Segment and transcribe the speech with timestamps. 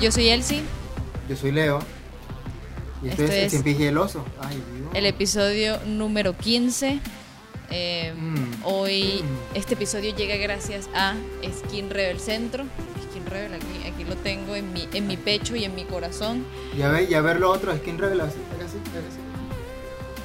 [0.00, 0.62] Yo soy Elsie.
[1.28, 1.80] Yo soy Leo.
[3.02, 4.24] Y esto, Esto es, es- El el Oso.
[4.40, 4.90] Ay, Dios.
[4.94, 7.00] El episodio número 15.
[7.72, 8.64] Eh, Mm.
[8.64, 9.56] Hoy Mm.
[9.56, 11.14] este episodio llega gracias a
[11.58, 12.64] Skin Rebel Centro.
[13.10, 16.44] Skin Rebel, aquí, aquí lo tengo en mi, en mi pecho y en mi corazón.
[16.76, 19.18] Ya ve, ya ver lo otro, Skin Rebel, así, así, así.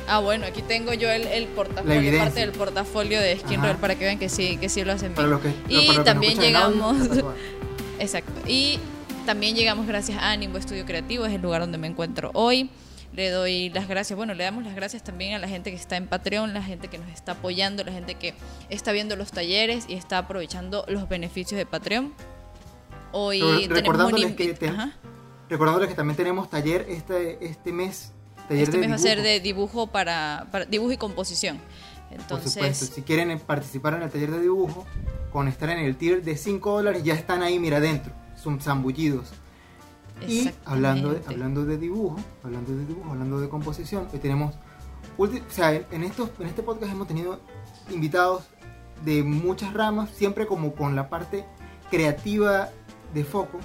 [0.07, 3.61] Ah, bueno, aquí tengo yo el, el La portafolio, parte del portafolio de Skin.
[3.61, 5.29] Rebel para que vean que sí, que sí lo hacen bien.
[5.29, 7.33] los que, Y los que también no audio, llegamos-.
[7.99, 8.31] Exacto.
[8.47, 8.79] Y
[9.25, 12.69] también llegamos gracias a Animo Estudio Creativo, es el lugar donde me encuentro hoy.
[13.13, 15.95] Le doy las gracias, bueno, le damos las gracias también a la gente que está
[15.95, 18.33] en Patreon, la gente que nos está apoyando, la gente que
[18.69, 22.13] está viendo los talleres y está aprovechando los beneficios de Patreon.
[23.13, 24.93] Hoy tenemos un que Ajá.
[25.49, 28.11] Recordándoles que también tenemos taller este, este mes.
[28.47, 29.29] Taller Este de mes va a ser dibujo.
[29.29, 31.57] de dibujo para, para dibujo y composición.
[32.09, 34.85] Por Entonces, supuesto, si quieren participar en el taller de dibujo,
[35.31, 38.13] con estar en el tier de 5 dólares, ya están ahí, mira adentro,
[38.45, 39.33] son zambullidos.
[40.27, 44.55] Y hablando de, hablando de dibujo, hablando de dibujo, hablando de composición, hoy tenemos,
[45.17, 47.39] o sea, en, estos, en este podcast hemos tenido
[47.89, 48.43] invitados
[49.03, 51.45] de muchas ramas, siempre como con la parte
[51.89, 52.69] creativa
[53.13, 53.59] de foco.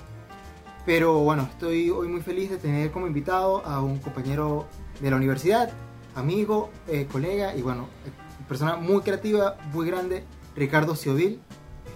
[0.86, 4.66] Pero bueno, estoy hoy muy feliz de tener como invitado a un compañero
[5.00, 5.70] de la universidad,
[6.16, 8.10] amigo, eh, colega y bueno, eh,
[8.48, 10.24] persona muy creativa, muy grande,
[10.56, 11.38] Ricardo Ciovil.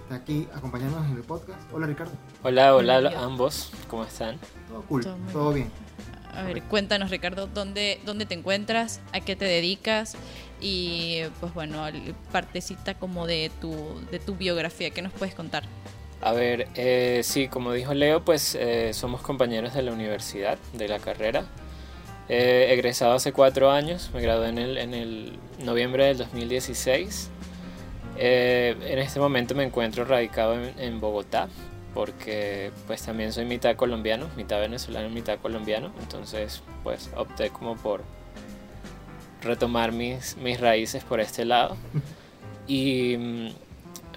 [0.05, 1.59] Está aquí acompañándonos en el podcast.
[1.73, 2.11] Hola Ricardo.
[2.43, 3.21] Hola, hola Bienvenido.
[3.23, 4.37] a ambos, ¿cómo están?
[4.67, 5.71] Todo cool, Todo muy todo bien.
[6.31, 9.01] A ver, cuéntanos Ricardo, ¿dónde, ¿dónde te encuentras?
[9.13, 10.15] ¿A qué te dedicas?
[10.61, 11.83] Y pues bueno,
[12.31, 13.73] partecita como de tu,
[14.11, 15.63] de tu biografía, ¿qué nos puedes contar?
[16.21, 20.87] A ver, eh, sí, como dijo Leo, pues eh, somos compañeros de la universidad, de
[20.87, 21.45] la carrera.
[22.29, 27.31] Eh, egresado hace cuatro años, me gradué en el, en el noviembre del 2016.
[28.17, 31.47] Eh, en este momento me encuentro radicado en, en Bogotá,
[31.93, 35.91] porque pues también soy mitad colombiano, mitad venezolano, mitad colombiano.
[36.01, 38.01] Entonces pues opté como por
[39.41, 41.75] retomar mis, mis raíces por este lado.
[42.67, 43.47] Y mm,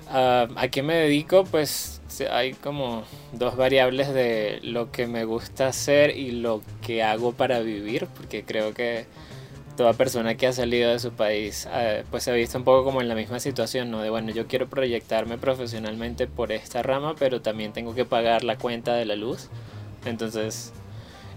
[0.08, 1.44] a, ¿a qué me dedico?
[1.44, 2.00] Pues
[2.30, 7.60] hay como dos variables de lo que me gusta hacer y lo que hago para
[7.60, 9.04] vivir, porque creo que
[9.78, 12.82] toda persona que ha salido de su país eh, pues se ha visto un poco
[12.82, 14.02] como en la misma situación, ¿no?
[14.02, 18.58] De bueno, yo quiero proyectarme profesionalmente por esta rama, pero también tengo que pagar la
[18.58, 19.50] cuenta de la luz.
[20.04, 20.72] Entonces,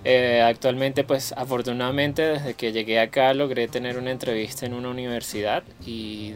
[0.06, 5.62] eh, actualmente pues afortunadamente desde que llegué acá logré tener una entrevista en una universidad
[5.86, 6.34] y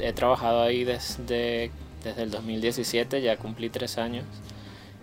[0.00, 1.70] he trabajado ahí desde,
[2.04, 4.26] desde el 2017, ya cumplí tres años.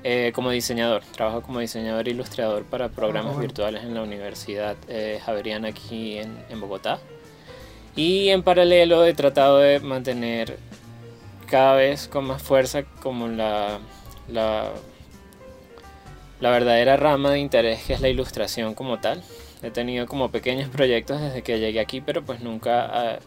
[0.03, 3.47] Eh, como diseñador, trabajo como diseñador e ilustrador para programas bueno.
[3.47, 6.99] virtuales en la Universidad eh, Javeriana aquí en, en Bogotá.
[7.95, 10.57] Y en paralelo he tratado de mantener
[11.47, 13.79] cada vez con más fuerza como la,
[14.29, 14.69] la,
[16.39, 19.21] la verdadera rama de interés que es la ilustración como tal.
[19.61, 23.19] He tenido como pequeños proyectos desde que llegué aquí, pero pues nunca ha,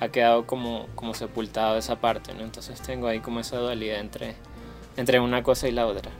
[0.00, 2.42] ha quedado como, como sepultado esa parte, ¿no?
[2.42, 4.34] Entonces tengo ahí como esa dualidad entre,
[4.96, 6.10] entre una cosa y la otra.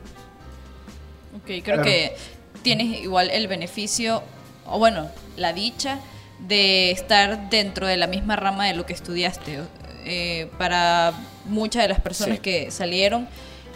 [1.37, 1.83] Ok, creo Claro.
[1.85, 2.17] que
[2.63, 4.23] tienes igual el beneficio,
[4.67, 5.99] o bueno, la dicha
[6.41, 9.61] de estar dentro de la misma rama de lo que estudiaste.
[10.07, 11.13] Eh, para
[11.47, 12.43] muchas de las personas Sí.
[12.43, 13.29] que salieron,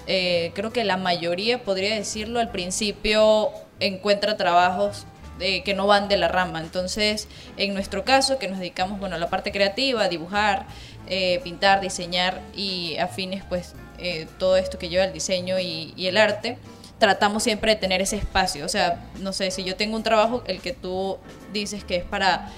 [0.06, 3.50] eh, creo que la mayoría, podría decirlo, al principio
[3.81, 5.06] encuentra trabajos
[5.41, 6.60] eh, que no van de la rama.
[6.60, 10.66] Entonces, en nuestro caso, que nos dedicamos bueno, a la parte creativa, a dibujar,
[11.10, 16.16] eh, pintar, diseñar y afines, pues eh, todo esto que lleva el diseño y, el
[16.16, 16.58] arte,
[16.98, 18.64] tratamos siempre de tener ese espacio.
[18.64, 21.19] O sea, no sé, si yo tengo un trabajo, el que tú
[21.52, 22.50] dices que es para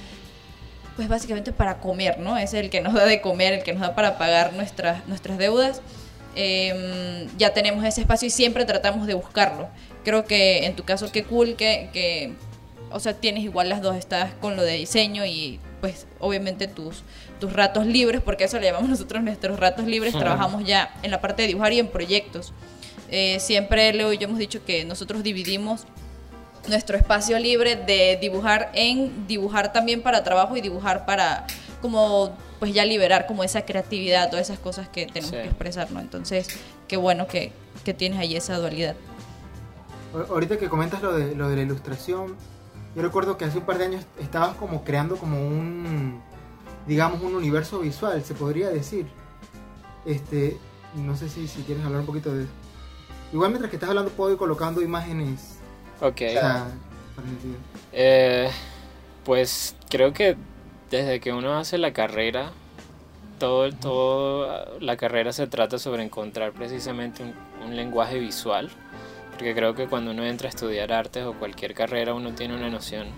[0.96, 2.36] pues básicamente para comer, ¿no?
[2.36, 5.38] Es el que nos da de comer, el que nos da para pagar nuestras, nuestras
[5.38, 5.80] deudas.
[6.36, 9.68] Eh, ya tenemos ese espacio y siempre tratamos de buscarlo.
[10.04, 12.34] Creo que en tu caso, qué cool que, que,
[12.90, 17.02] o sea, tienes igual las dos, estás con lo de diseño y pues obviamente tus,
[17.40, 21.20] tus ratos libres, porque eso le llamamos nosotros nuestros ratos libres, trabajamos ya en la
[21.20, 22.52] parte de dibujar y en proyectos.
[23.08, 25.84] Eh, siempre Leo y yo hemos dicho que nosotros dividimos
[26.68, 31.46] nuestro espacio libre de dibujar en dibujar también para trabajo y dibujar para
[31.82, 35.36] como pues ya liberar como esa creatividad, todas esas cosas que tenemos Sí.
[35.36, 35.98] que expresar, ¿no?
[36.00, 36.46] Entonces,
[36.86, 37.52] qué bueno que,
[37.84, 38.94] que tienes ahí esa dualidad.
[40.28, 42.36] Ahorita que comentas lo de, lo de la ilustración,
[42.94, 46.20] yo recuerdo que hace un par de años estabas como creando como un,
[46.86, 49.06] digamos, un universo visual, se podría decir.
[50.04, 50.58] Este,
[50.94, 52.52] no sé si, si quieres hablar un poquito de eso.
[53.32, 55.58] Igual mientras que estás hablando puedo ir colocando imágenes.
[56.00, 56.22] Ok.
[56.28, 56.66] o sea.
[57.92, 58.50] Eh,
[59.24, 60.36] pues creo que
[60.90, 62.52] desde que uno hace la carrera,
[63.38, 67.34] todo, todo la carrera se trata sobre encontrar precisamente un,
[67.64, 68.70] un lenguaje visual.
[69.32, 72.68] porque creo que cuando uno entra a estudiar artes o cualquier carrera uno tiene una
[72.70, 73.08] noción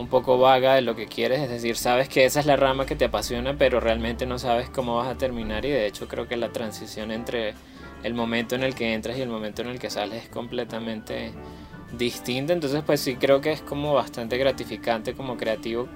[0.00, 2.86] un poco vaga de lo que quieres, es decir, sabes que esa es la rama
[2.86, 6.26] que te apasiona, pero realmente no sabes cómo vas a terminar y de hecho creo
[6.26, 7.54] que la transición entre
[8.02, 11.32] el momento en el que entras y el momento en el que sales es completamente
[11.96, 15.86] distinta, entonces pues sí creo que es como bastante gratificante como creativo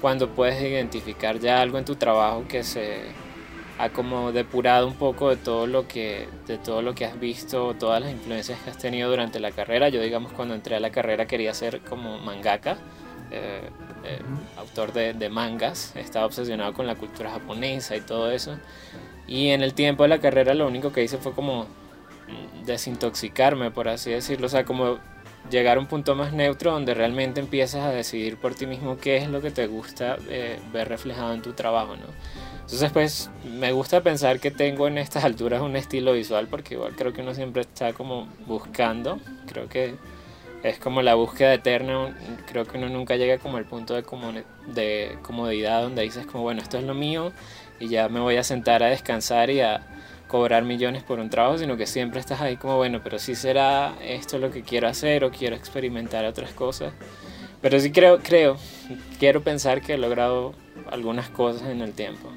[0.00, 3.02] cuando puedes identificar ya algo en tu trabajo que se
[3.78, 7.74] ha como depurado un poco de todo lo que de todo lo que has visto,
[7.74, 9.88] todas las influencias que has tenido durante la carrera.
[9.88, 12.78] Yo digamos cuando entré a la carrera quería ser como mangaka,
[13.30, 13.68] eh,
[14.04, 14.20] eh,
[14.56, 18.56] autor de, de, mangas, estaba obsesionado con la cultura japonesa y todo eso.
[19.26, 21.66] Y en el tiempo de la carrera lo único que hice fue como
[22.64, 24.98] desintoxicarme, por así decirlo, o sea, como
[25.50, 29.18] llegar a un punto más neutro donde realmente empiezas a decidir por ti mismo qué
[29.18, 32.06] es lo que te gusta eh, ver reflejado en tu trabajo, ¿no?
[32.62, 36.94] Entonces, pues me gusta pensar que tengo en estas alturas un estilo visual porque igual
[36.96, 39.96] creo que uno siempre está como buscando, creo que
[40.64, 42.16] es como la búsqueda eterna,
[42.46, 44.02] creo que uno nunca llega como al punto de,
[44.68, 47.32] de comodidad donde dices como, bueno, esto es lo mío
[47.78, 49.82] y ya me voy a sentar a descansar y a
[50.26, 53.94] cobrar millones por un trabajo, sino que siempre estás ahí como, bueno, pero si será
[54.02, 56.94] esto lo que quiero hacer o quiero experimentar otras cosas.
[57.60, 58.56] Pero sí creo, creo,
[59.18, 60.54] quiero pensar que he logrado
[60.90, 62.30] algunas cosas en el tiempo.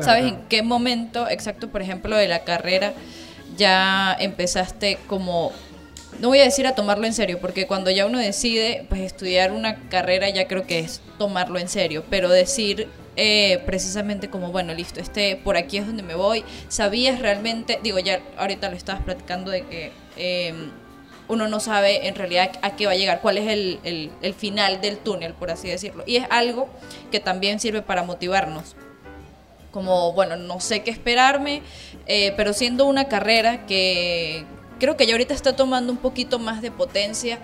[0.00, 2.92] ¿Sabes en qué momento exacto, por ejemplo, de la carrera
[3.56, 5.52] ya empezaste como
[6.18, 9.52] no voy a decir a tomarlo en serio, porque cuando ya uno decide pues estudiar
[9.52, 14.72] una carrera ya creo que es tomarlo en serio, pero decir eh, precisamente como, bueno,
[14.74, 19.02] listo, este, por aquí es donde me voy, sabías realmente, digo, ya ahorita lo estabas
[19.02, 20.70] platicando de que em,
[21.28, 24.80] uno no sabe en realidad a qué va a llegar, cuál es el, el final
[24.80, 26.68] del túnel, por así decirlo, y es algo
[27.10, 28.74] que también sirve para motivarnos.
[29.70, 31.62] Como, bueno, no sé qué esperarme,
[32.06, 34.44] eh, pero siendo una carrera que
[34.80, 37.38] creo que ya ahorita está tomando un poquito más de potencia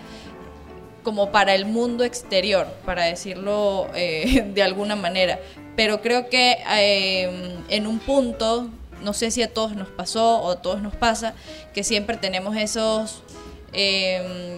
[1.05, 5.39] como para el mundo exterior, para decirlo eh, de alguna manera.
[5.77, 8.69] Pero creo que eh, en un punto,
[9.03, 11.35] no sé si a todos nos pasó o a todos nos pasa,
[11.73, 13.23] que siempre tenemos esos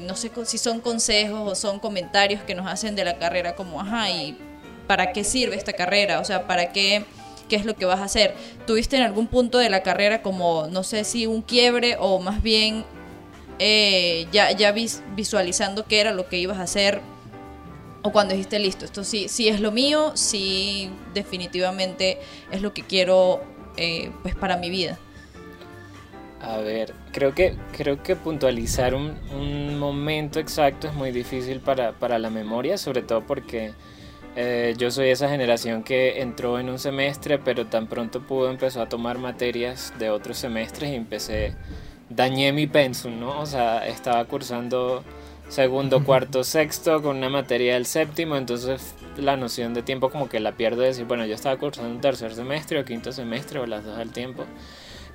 [0.07, 3.81] no sé si son consejos o son comentarios que nos hacen de la carrera como,
[3.81, 4.39] ajá, ¿y
[4.87, 6.21] para qué sirve esta carrera?
[6.21, 7.05] O sea, ¿para qué
[7.49, 8.35] qué es lo que vas a hacer.
[8.67, 12.43] ¿Tuviste en algún punto de la carrera como, no sé si un quiebre o más
[12.43, 12.85] bien
[13.59, 14.73] eh, ya, ya
[15.17, 17.01] visualizando qué era lo que ibas a hacer?
[18.03, 22.21] O cuando dijiste, listo, esto sí, sí es lo mío, sí definitivamente
[22.53, 23.41] es lo que quiero
[23.77, 24.99] eh, pues para mi vida.
[26.41, 31.93] A ver, creo que, creo que puntualizar un, un momento exacto es muy difícil para,
[31.93, 33.73] para la memoria, sobre todo porque
[34.41, 38.81] eh, yo soy esa generación que entró en un semestre, pero tan pronto pudo empezó
[38.81, 41.57] a tomar materias de otros semestres y empecé,
[42.09, 43.41] dañé mi pensum, ¿no?
[43.41, 45.03] O sea, estaba cursando
[45.49, 50.39] segundo, cuarto, sexto con una materia del séptimo, entonces la noción de tiempo como que
[50.39, 53.67] la pierdo de decir, bueno, yo estaba cursando un tercer semestre o quinto semestre o
[53.67, 54.45] las dos al tiempo.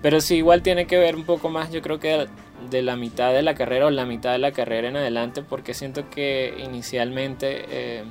[0.02, 2.28] Pero sí, igual tiene que ver un poco más, yo creo que
[2.70, 5.74] de la mitad de la carrera o la mitad de la carrera en adelante, porque
[5.74, 7.64] siento que inicialmente...
[7.70, 8.04] Eh,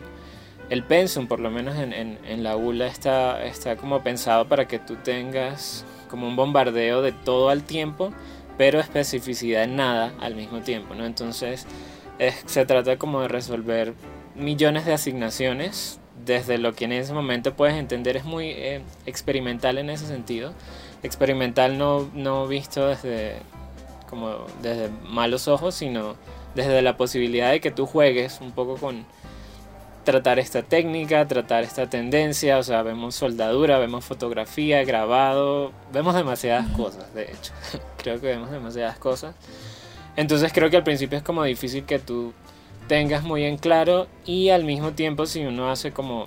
[0.73, 5.85] el pensum, por lo menos en, la ULA, está, como pensado para que tú tengas
[6.09, 8.11] como un bombardeo de todo al tiempo,
[8.57, 11.05] pero especificidad en nada al mismo tiempo, ¿no?
[11.05, 11.67] Entonces
[12.47, 13.93] se trata como de resolver
[14.35, 19.76] millones de asignaciones desde lo que en ese momento puedes entender es muy eh, experimental
[19.76, 20.55] en ese sentido.
[21.02, 23.35] Experimental no, no visto desde,
[24.62, 26.17] desde malos ojos, sino
[26.55, 29.05] desde la posibilidad de que tú juegues un poco con,
[30.04, 36.66] tratar esta técnica, tratar esta tendencia, o sea, vemos soldadura, vemos fotografía, grabado, vemos demasiadas
[36.76, 37.52] cosas, de hecho,
[37.99, 39.35] creo que vemos demasiadas cosas.
[40.16, 42.35] Entonces creo que al principio es como difícil que tú
[42.87, 46.26] tengas muy en claro y al mismo tiempo si uno hace como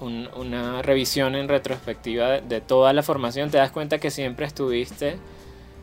[0.00, 5.16] una revisión en retrospectiva de toda la formación, te das cuenta que siempre estuviste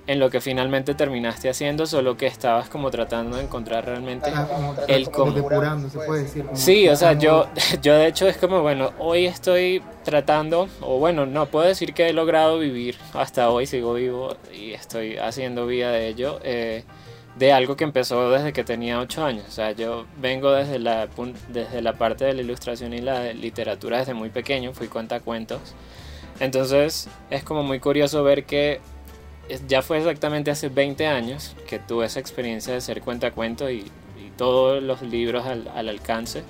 [0.06, 4.32] en lo que finalmente terminaste haciendo, solo que estabas como tratando de encontrar realmente
[4.88, 6.46] el como depurando, se puede decir.
[6.54, 7.48] sí, o sea, yo,
[7.82, 12.10] yo de hecho es como, bueno, hoy estoy tratando, o bueno, no, puedo decir que
[12.10, 16.84] he logrado vivir, hasta hoy sigo vivo y estoy haciendo vida de ello, eh,
[17.38, 21.08] de algo que empezó desde que tenía 8 años, o sea, yo vengo desde la,
[21.48, 25.62] desde la parte de la ilustración y la literatura desde muy pequeño, fui cuentacuentos,
[26.42, 28.82] entonces es como muy curioso ver que
[29.68, 33.80] ya fue exactamente hace 20 años que tuve esa experiencia de ser cuentacuento y,
[34.18, 36.44] y todos los libros al, al, alcance.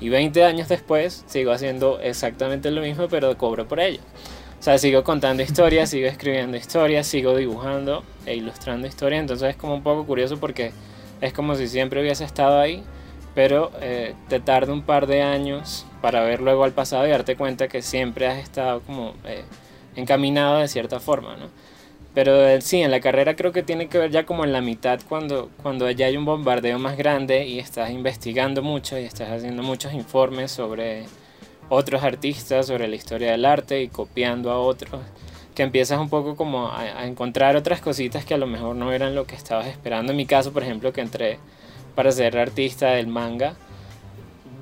[0.00, 4.00] Y 20 años después sigo haciendo exactamente lo mismo, pero cobro por ello.
[4.58, 9.20] O sea, sigo contando historias, sigo escribiendo historias, sigo dibujando e ilustrando historias.
[9.20, 10.72] Entonces es como un poco curioso porque
[11.20, 12.82] es como si siempre hubiese estado ahí,
[13.34, 17.36] pero eh, te tarda un par de años para ver luego al pasado y darte
[17.36, 19.44] cuenta que siempre has estado como eh,
[19.94, 21.48] encaminado de cierta forma, ¿no?
[22.16, 24.62] Pero eh, sí, en la carrera creo que tiene que ver ya como en la
[24.62, 29.28] mitad cuando, cuando ya hay un bombardeo más grande y estás investigando mucho y estás
[29.28, 31.04] haciendo muchos informes sobre
[31.68, 35.02] otros artistas, sobre la historia del arte y copiando a otros,
[35.54, 39.14] que empiezas un poco como a, encontrar otras cositas que a lo mejor no eran
[39.14, 40.12] lo que estabas esperando.
[40.12, 41.38] En mi caso, por ejemplo, que entré
[41.94, 43.56] para ser artista del manga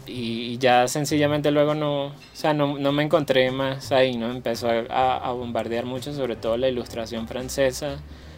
[0.06, 4.30] y ya sencillamente luego no, o sea, no, no, me encontré más ahí, ¿no?
[4.30, 7.96] Empezó a, a, bombardear mucho, sobre todo la ilustración francesa,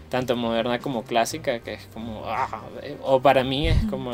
[0.08, 2.62] tanto moderna como clásica, que es como, ah,
[3.02, 4.12] o para mí es como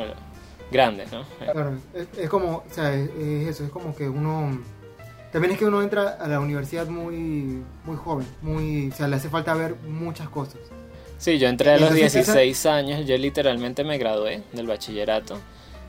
[0.71, 1.25] grande, ¿no?
[1.39, 1.79] Claro,
[2.17, 3.11] es, como, o sea, es,
[3.49, 4.59] eso, es como que uno,
[5.31, 9.17] también es que uno entra a la universidad muy, muy joven, muy, o sea, le
[9.17, 10.61] hace falta ver muchas cosas.
[11.19, 15.39] Sí, yo entré a los 16 años, yo literalmente me gradué del bachillerato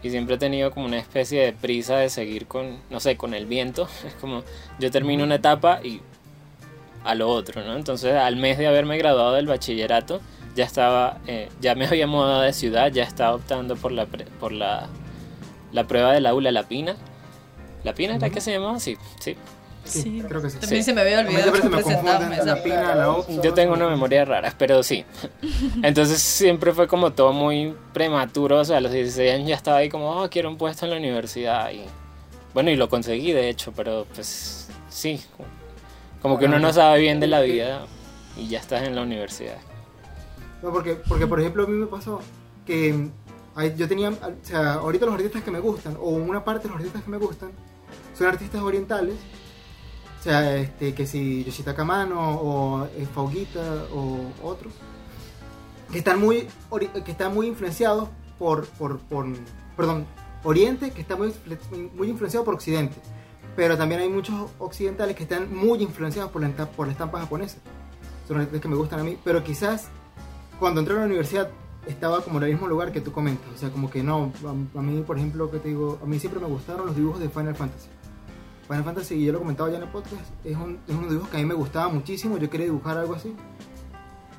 [0.03, 3.33] y siempre he tenido como una especie de prisa de seguir con, no sé, con
[3.33, 3.88] el viento.
[4.05, 4.43] Es como
[4.79, 6.01] yo termino una etapa y
[7.03, 7.75] a lo otro, ¿no?
[7.75, 10.22] Entonces al mes de haberme graduado del bachillerato
[10.55, 14.51] ya estaba, eh, ya me había mudado de ciudad, ya estaba optando por la, por
[14.51, 14.89] la,
[15.72, 16.95] la prueba del aula La Pina.
[17.83, 18.79] ¿La Pina era que se llamaba?
[18.79, 19.36] Sí, sí.
[19.86, 20.60] Sí, creo que sí.
[20.60, 22.38] También se me había olvidado presentarme.
[22.44, 25.06] La pina, la Yo tengo una memoria rara, pero sí.
[25.84, 28.60] Entonces siempre fue como todo muy prematuro.
[28.60, 30.92] O sea, a los 16 años ya estaba ahí como, oh, quiero un puesto en
[30.92, 31.72] la universidad.
[31.72, 31.84] Y
[32.54, 35.22] bueno, y lo conseguí de hecho, pero pues sí.
[36.22, 37.86] Como que uno no sabe bien de la vida
[38.38, 39.58] y ya estás en la universidad.
[40.62, 42.22] No, porque, porque por ejemplo a mí me pasó
[42.66, 43.10] que
[43.75, 46.78] yo tenía, o sea, ahorita los artistas que me gustan, o una parte de los
[46.78, 47.52] artistas que me gustan,
[48.18, 49.16] son artistas orientales
[50.24, 53.60] o sea, este, que si Yoshitaka Mano o eh, Fauguita
[53.94, 54.74] o otros,
[55.92, 56.48] que están muy,
[57.03, 58.08] que están muy influenciados
[58.39, 59.25] por, por, por,
[59.75, 60.06] perdón,
[60.46, 61.34] Oriente, que está muy,
[61.94, 62.96] muy influenciado por Occidente.
[63.58, 67.58] Pero también hay muchos occidentales que están muy influenciados por la, por la estampa japonesa.
[68.25, 69.89] Son artistas que me gustan a mí, pero quizás
[70.58, 71.50] cuando entré a la universidad
[71.86, 73.50] estaba como en el mismo lugar que tú comentas.
[73.53, 76.18] O sea, como que no, a, a mí, por ejemplo, que te digo, a mí
[76.18, 77.89] siempre me gustaron los dibujos de Final Fantasy.
[78.67, 81.29] Final Fantasy, y yo lo comentaba ya en el podcast, es un, es un dibujo
[81.29, 83.36] que a mí me gustaba muchísimo, yo quería dibujar algo así.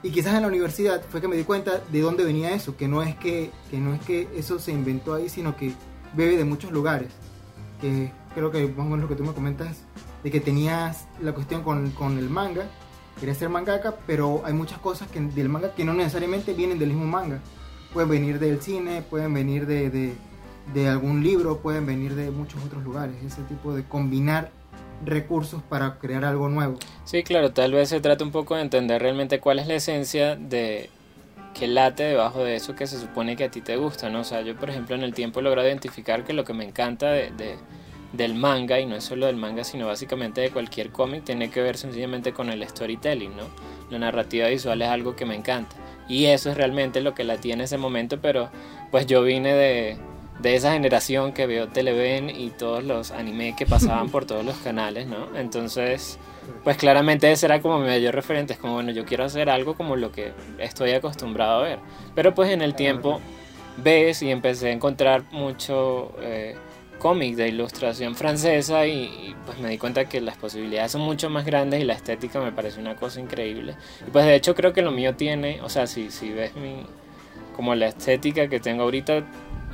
[0.02, 2.88] Y quizás en la universidad fue que me di cuenta de dónde venía eso, que
[2.88, 5.72] no es que, que, no es que eso se inventó ahí, sino que
[6.14, 7.08] bebe de muchos lugares.
[7.80, 9.78] Que creo que más o menos lo que tú me comentas,
[10.22, 12.66] de que tenías la cuestión con, con el manga,
[13.18, 16.90] querías ser mangaka, pero hay muchas cosas que, del manga que no necesariamente vienen del
[16.90, 17.40] mismo manga.
[17.94, 20.14] Pueden venir del cine, pueden venir de, de
[20.72, 24.50] de algún libro, pueden venir de muchos otros lugares, ese tipo de combinar
[25.04, 26.78] recursos para crear algo nuevo.
[27.04, 30.36] Sí, claro, tal vez se trata un poco de entender realmente cuál es la esencia
[30.36, 30.88] de
[31.52, 34.20] que late debajo de eso que se supone que a ti te gusta, ¿no?
[34.20, 36.64] O sea, yo por ejemplo en el tiempo he logrado identificar que lo que me
[36.64, 37.30] encanta de,
[38.12, 41.62] del manga, y no es solo del manga, sino básicamente de cualquier cómic, tiene que
[41.62, 43.44] ver sencillamente con el storytelling, ¿no?
[43.90, 45.76] La narrativa visual es algo que me encanta.
[46.08, 48.50] Y eso es realmente lo que la tiene en ese momento, pero
[48.90, 49.96] pues yo vine de,
[50.40, 54.56] de esa generación que veo Televen y todos los anime que pasaban por todos los
[54.58, 55.36] canales, ¿no?
[55.36, 56.18] Entonces,
[56.62, 59.74] pues claramente ese era como mi mayor referente, es como, bueno, yo quiero hacer algo
[59.74, 61.78] como lo que estoy acostumbrado a ver.
[62.14, 63.20] Pero pues en el tiempo
[63.76, 66.54] ves y empecé a encontrar mucho eh,
[66.98, 71.44] cómic de ilustración francesa y, pues me di cuenta que las posibilidades son mucho más
[71.44, 73.74] grandes y la estética me parece una cosa increíble.
[74.06, 76.86] Y pues de hecho creo que lo mío tiene, o sea, si, si ves mi
[77.54, 79.22] como la estética que tengo ahorita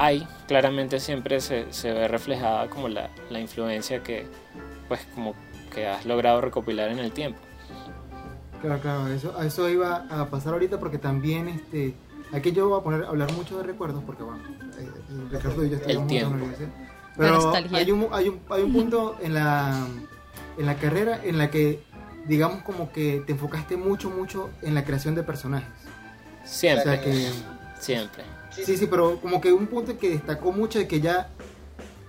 [0.00, 4.26] hay, claramente siempre se, ve reflejada como la, influencia que,
[4.88, 5.34] pues, como
[5.74, 7.38] que has logrado recopilar en el tiempo.
[8.62, 11.94] Claro, claro, eso, a eso iba a pasar ahorita porque también, este,
[12.32, 14.40] aquí yo voy a poner, hablar mucho de recuerdos porque, bueno,
[14.78, 14.88] eh,
[15.30, 16.46] Ricardo y yo el tiempo.
[17.18, 19.86] Pero hay un, hay, un, hay un punto en la,
[20.56, 21.82] en la carrera en la que,
[22.26, 25.68] digamos, como que te enfocaste mucho, mucho en la creación de personajes.
[26.44, 27.00] Siempre.
[27.78, 28.39] Siempre.
[28.50, 31.30] Sí, sí, pero como que un punto que destacó mucho de que ya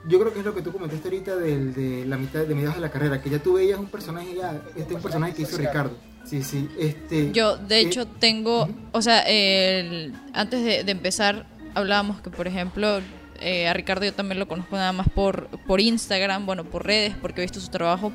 [0.07, 2.81] yo creo que es lo que tú comentaste ahorita de la mitad de mediados de
[2.81, 5.57] la carrera, que ya tú veías un personaje ya, este es un personaje que hizo
[5.57, 5.95] Ricardo.
[6.25, 7.31] Sí, sí, este...
[7.31, 13.01] Yo, de eh, hecho, tengo, o sea, el, antes de, empezar, hablábamos que, por ejemplo,
[13.39, 17.15] eh, a Ricardo yo también lo conozco nada más por, por Instagram, bueno, por redes,
[17.19, 18.11] porque he visto su trabajo,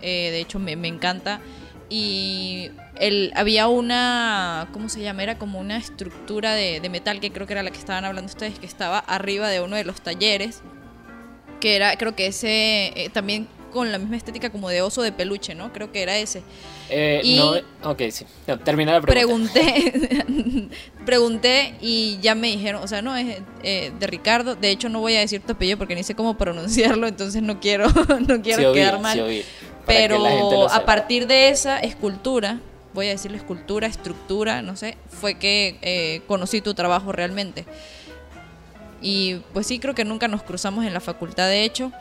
[0.00, 1.40] eh, de hecho me, me encanta
[1.90, 2.70] y
[3.00, 5.22] el, había una, ¿cómo se llama?
[5.22, 8.58] Era como una estructura de, metal que creo que era la que estaban hablando ustedes,
[8.58, 10.62] que estaba arriba de uno de los talleres,
[11.60, 15.12] que era, creo que ese, eh, también con la misma estética como de oso de
[15.12, 15.72] peluche, ¿no?
[15.72, 16.42] Creo que era ese.
[16.88, 18.24] Eh, Y- no, ok, sí.
[18.46, 19.52] No, termina la pregunta.
[19.52, 20.68] Pregunté,
[21.04, 24.54] pregunté y ya me dijeron, o sea, no, es eh, de Ricardo.
[24.54, 27.60] De hecho, no voy a decir tu apellido porque ni sé cómo pronunciarlo, entonces no
[27.60, 27.88] quiero,
[28.26, 29.18] no quiero Sí, quedar sí, mal.
[29.18, 29.44] gente
[29.86, 32.60] Pero a partir de esa escultura,
[32.94, 37.64] voy a decirle escultura, estructura, no sé, fue que eh, conocí tu trabajo realmente.
[39.00, 41.92] Y pues sí, creo que nunca nos cruzamos en la facultad, de hecho.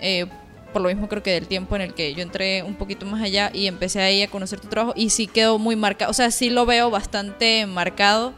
[0.00, 0.26] eh,
[0.72, 3.22] por lo mismo creo que del tiempo en el que yo entré un poquito más
[3.22, 6.30] allá y empecé ahí a conocer tu trabajo y sí quedó muy marcado, o sea,
[6.30, 8.34] sí lo veo bastante marcado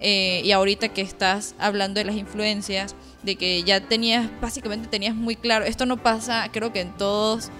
[0.00, 5.14] eh, y ahorita que estás hablando de las influencias, de que ya tenías, básicamente tenías
[5.14, 7.50] muy claro, esto no pasa creo que en todos,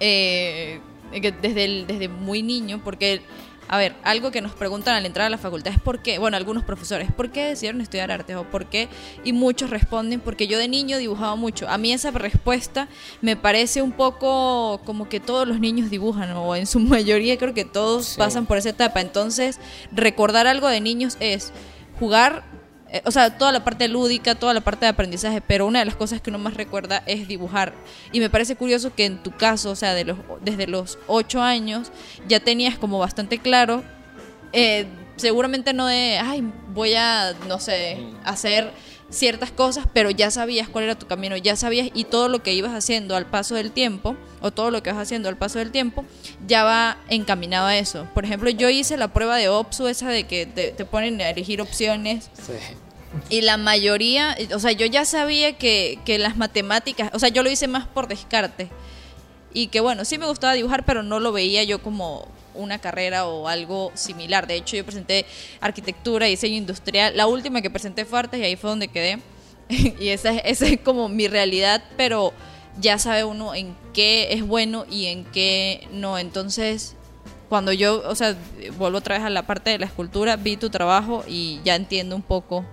[0.00, 0.80] eh,
[1.20, 3.22] que desde, el- desde muy niño, porque,
[3.68, 6.36] a ver, algo que nos preguntan al entrar a la facultad es por qué, bueno,
[6.36, 8.36] algunos profesores, ¿por qué decidieron estudiar artes?
[8.36, 8.88] o por qué?
[9.24, 11.68] Y muchos responden, porque yo de niño dibujaba mucho.
[11.68, 12.88] A mí esa respuesta
[13.20, 17.54] me parece un poco como que todos los niños dibujan, o en su mayoría creo
[17.54, 18.18] que todos Sí.
[18.18, 19.00] pasan por esa etapa.
[19.00, 19.58] Entonces,
[19.92, 21.52] recordar algo de niños es
[21.98, 22.51] jugar eh,
[23.04, 25.96] o sea, toda la parte lúdica, toda la parte de aprendizaje, pero una de las
[25.96, 27.72] cosas que uno más recuerda es dibujar.
[28.12, 31.40] Y me parece curioso que en tu caso, o sea, de los, desde los ocho
[31.42, 31.90] años,
[32.28, 33.82] ya tenías como bastante claro,
[34.52, 38.16] eh, seguramente no de, ay, voy a, no sé, Mm.
[38.24, 38.70] hacer
[39.10, 42.54] ciertas cosas, pero ya sabías cuál era tu camino, ya sabías y todo lo que
[42.54, 45.70] ibas haciendo al paso del tiempo, o todo lo que vas haciendo al paso del
[45.70, 46.06] tiempo,
[46.46, 48.06] ya va encaminado a eso.
[48.14, 51.28] Por ejemplo, yo hice la prueba de OPSU, esa de que te, te ponen a
[51.28, 52.54] elegir opciones Sí.
[53.28, 57.42] Y la mayoría, o sea, yo ya sabía que, que las matemáticas, o sea, yo
[57.42, 58.68] lo hice más por descarte.
[59.54, 63.26] Y que bueno, sí me gustaba dibujar, pero no lo veía yo como una carrera
[63.26, 64.46] o algo similar.
[64.46, 65.26] De hecho, yo presenté
[65.60, 67.16] arquitectura y diseño industrial.
[67.16, 69.18] La última que presenté fue artes y ahí fue donde quedé.
[69.68, 72.32] y esa, es- esa es como mi realidad, pero
[72.80, 76.18] ya sabe uno en qué es bueno y en qué no.
[76.18, 76.94] Entonces,
[77.50, 78.34] cuando yo, o sea,
[78.78, 82.16] vuelvo otra vez a la parte de la escultura, vi tu trabajo y ya entiendo
[82.16, 82.64] un poco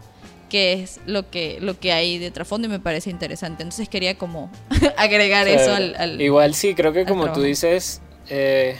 [0.49, 3.63] qué es lo que lo que hay de trasfondo y me parece interesante.
[3.63, 4.51] Entonces quería como
[4.97, 5.75] agregar eso Chévere.
[5.75, 8.75] al, al- Igual sí, creo que como tú dices, eh,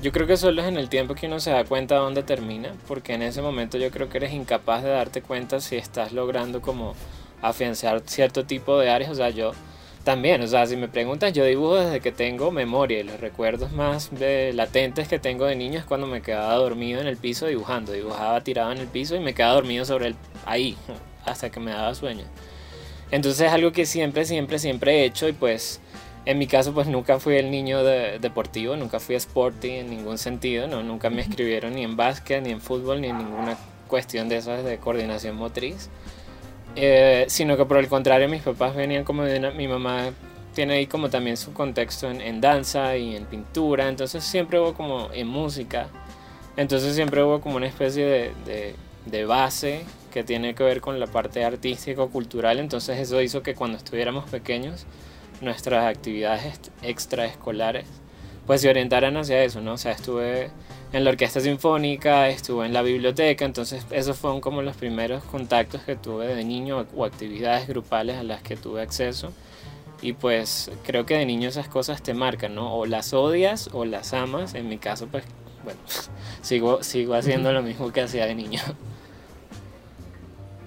[0.00, 2.72] yo creo que solo es en el tiempo que uno se da cuenta dónde termina,
[2.86, 6.62] porque en ese momento yo creo que eres incapaz de darte cuenta si estás logrando
[6.62, 6.94] como
[7.42, 9.52] afianzar cierto tipo de áreas, o sea, yo
[10.04, 13.72] también, o sea, si me preguntas, yo dibujo desde que tengo memoria y los recuerdos
[13.72, 17.46] más de- latentes que tengo de niño es cuando me quedaba dormido en el piso
[17.46, 20.14] dibujando, dibujaba tirado en el piso y me quedaba dormido sobre el
[20.46, 20.76] ahí
[21.30, 22.24] hasta que me daba sueño.
[23.10, 25.80] Entonces es algo que siempre, siempre, siempre he hecho y pues
[26.26, 30.18] en mi caso pues nunca fui el niño de- deportivo, nunca fui sporty en ningún
[30.18, 34.28] sentido, no, nunca me escribieron ni en básquet, ni en fútbol, ni en ninguna cuestión
[34.28, 35.88] de esas de coordinación motriz.
[36.76, 40.10] Eh, sino que por el contrario mis papás venían como de una, mi mamá
[40.54, 44.74] tiene ahí como también su contexto en, en danza y en pintura, entonces siempre hubo
[44.74, 45.88] como en música,
[46.56, 48.74] entonces siempre hubo como una especie de, de,
[49.10, 53.42] de base que tiene que ver con la parte artística o cultural, entonces eso hizo
[53.42, 54.86] que cuando estuviéramos pequeños
[55.40, 57.86] nuestras actividades extraescolares
[58.48, 59.74] pues se orientaran hacia eso, ¿no?
[59.74, 60.50] O sea, estuve
[60.94, 65.82] en la orquesta sinfónica, estuve en la biblioteca, entonces esos fueron como los primeros contactos
[65.82, 69.34] que tuve de niño o actividades grupales a las que tuve acceso.
[70.00, 72.74] Y pues creo que de niño esas cosas te marcan, ¿no?
[72.74, 74.54] O las odias o las amas.
[74.54, 75.24] En mi caso, pues,
[75.62, 75.80] bueno,
[76.40, 78.62] sigo, sigo haciendo lo mismo que hacía de niño.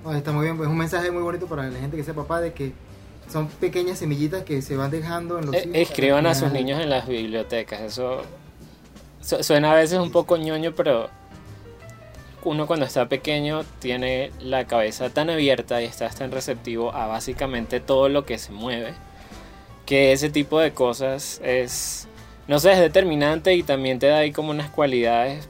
[0.04, 2.14] No, está muy bien, pues es un mensaje muy bonito para la gente que sea
[2.14, 2.74] papá de que
[3.32, 5.76] son pequeñas semillitas que se van dejando en los Eh, hijos.
[5.76, 7.82] Escriban a sus niños en las bibliotecas.
[7.82, 8.24] Eso
[9.22, 11.10] su- suena a veces un poco ñoño, pero
[12.44, 17.80] uno cuando está pequeño tiene la cabeza tan abierta y está tan receptivo a básicamente
[17.80, 18.94] todo lo que se mueve,
[19.86, 22.08] que ese tipo de cosas es,
[22.48, 25.48] no sé, es determinante y también te da ahí como unas cualidades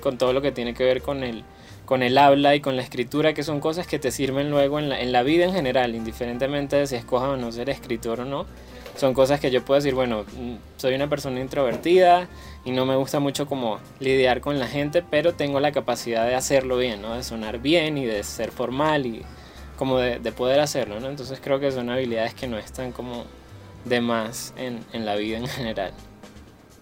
[0.00, 1.42] con todo lo que tiene que ver con el,
[1.92, 4.88] con el habla y con la escritura, que son cosas que te sirven luego en
[4.88, 8.24] la, en la vida en general, indiferentemente de si escojas o no ser escritor o
[8.24, 8.46] no.
[8.96, 12.28] Son cosas que yo puedo decir, bueno, mm, soy una persona introvertida
[12.64, 16.34] y no me gusta mucho como lidiar con la gente, pero tengo la capacidad de
[16.34, 17.14] hacerlo bien, ¿no?
[17.14, 19.22] De sonar bien y de ser formal y
[19.76, 21.10] como de, de poder hacerlo, ¿no?
[21.10, 23.26] Entonces creo que son habilidades que no están como
[23.84, 25.92] de más en, en la vida en general.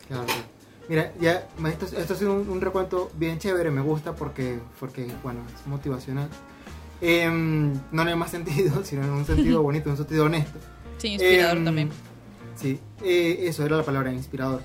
[0.06, 0.59] Claro.
[0.90, 5.06] Mira, ya, esto, esto ha sido un, un recuento bien chévere, me gusta porque, porque
[5.22, 6.28] bueno, es motivacional.
[7.00, 10.58] Em, no en el más sentido, sino en un sentido bonito, en un sentido honesto.
[10.98, 11.90] Sí, inspirador Em, también.
[12.56, 14.62] Sí, eh, eso era la palabra, inspirador.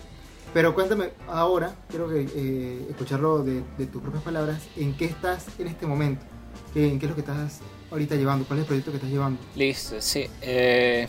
[0.51, 5.45] Pero cuéntame ahora, quiero que, eh, escucharlo de, de tus propias palabras, ¿en qué estás
[5.59, 6.25] en este momento?
[6.73, 7.59] ¿Qué, ¿En qué es lo que estás
[7.91, 8.47] ahorita llevando?
[8.47, 9.39] ¿Cuál es el proyecto que estás llevando?
[9.55, 10.25] Listo, sí.
[10.41, 11.07] Eh,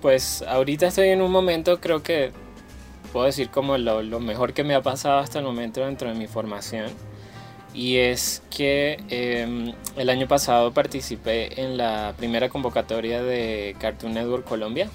[0.00, 2.32] pues ahorita estoy en un momento, creo que
[3.12, 6.14] puedo decir como lo, lo mejor que me ha pasado hasta el momento dentro de
[6.14, 6.90] mi formación.
[7.74, 14.44] Y es que em, el año pasado participé en la primera convocatoria de Cartoon Network
[14.44, 14.90] Colombia.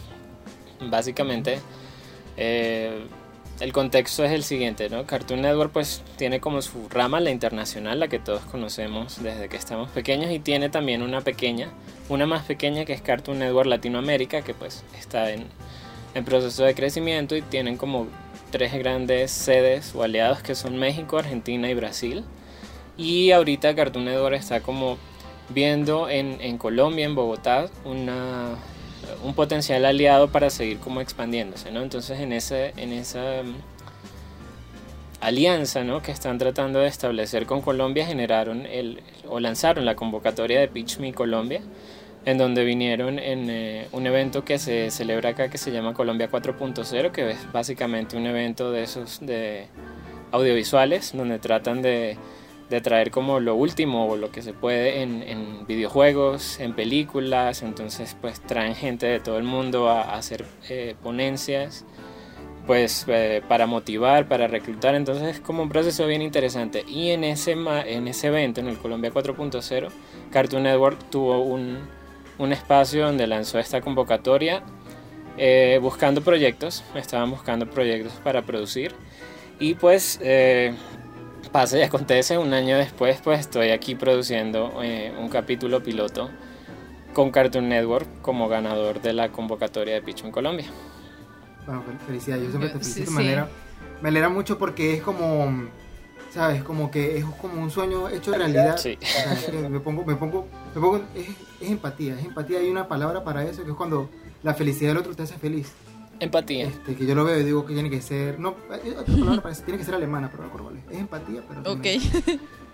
[0.82, 1.60] Básicamente,
[2.38, 3.04] eh,
[3.60, 5.08] el contexto es el siguiente, ¿no?
[5.08, 9.58] Cartoon Network pues tiene como su rama la internacional, la que todos conocemos desde que
[9.58, 11.70] estamos pequeños y tiene también una pequeña,
[12.10, 15.48] una más pequeña que es Cartoon Network Latinoamérica, que pues está en,
[16.18, 18.08] en proceso de crecimiento y tienen como
[18.52, 22.24] tres grandes sedes o aliados que son México, Argentina y Brasil.
[22.98, 24.98] Y ahorita Cartoon Network está como
[25.50, 28.56] viendo en, Colombia, en Bogotá, una,
[29.24, 31.84] un potencial aliado para seguir como expandiéndose, ¿no?
[31.84, 33.56] Entonces en, en esa mm,
[35.22, 36.02] alianza ¿no?
[36.02, 41.00] que están tratando de establecer con Colombia generaron el, o lanzaron la convocatoria de Pitch
[41.00, 41.62] Me Colombia,
[42.28, 46.30] en donde vinieron en eh, un evento que se celebra acá que se llama Colombia
[46.30, 49.68] 4.0, que es básicamente un evento de esos de
[50.32, 52.18] audiovisuales, donde tratan de
[52.70, 58.18] de traer como lo último o lo que se puede en, videojuegos, en películas, entonces
[58.20, 61.86] pues traen gente de todo el mundo a, a hacer eh, ponencias,
[62.66, 66.84] pues eh, para motivar, para reclutar, entonces es como un proceso bien interesante.
[66.88, 69.90] Y en ese, en ese evento, en el Colombia 4.0,
[70.32, 71.80] Cartoon Network tuvo un,
[72.38, 74.64] un, espacio donde lanzó esta convocatoria
[75.38, 78.94] eh, buscando proyectos, estaban buscando proyectos para producir.
[79.60, 80.74] Y pues eh,
[81.52, 86.30] pasa y acontece, un año después pues estoy aquí produciendo eh, un capítulo piloto
[87.14, 90.68] con Cartoon Network como ganador de la convocatoria de Picho en Colombia.
[91.66, 93.50] Bueno, felicidades, yo siempre te felicito, sí, me, alegra,
[94.02, 95.68] me alegra mucho porque es como,
[96.32, 96.64] ¿sabes?
[96.64, 98.78] Como que es como un sueño hecho realidad.
[98.78, 98.98] Sí.
[99.70, 101.28] Me pongo, me pongo, me pongo es,
[101.62, 104.10] es empatía, es empatía, hay una palabra para eso que es cuando
[104.44, 105.72] la felicidad del otro te hace feliz.
[106.20, 106.68] Empatía.
[106.68, 108.40] Este, que yo lo veo y digo que tiene que ser.
[108.40, 110.96] No, otra palabra para eso, tiene que ser alemana, pero no recuerdo cuál es.
[110.96, 111.74] Es empatía, pero.
[111.74, 111.86] Ok.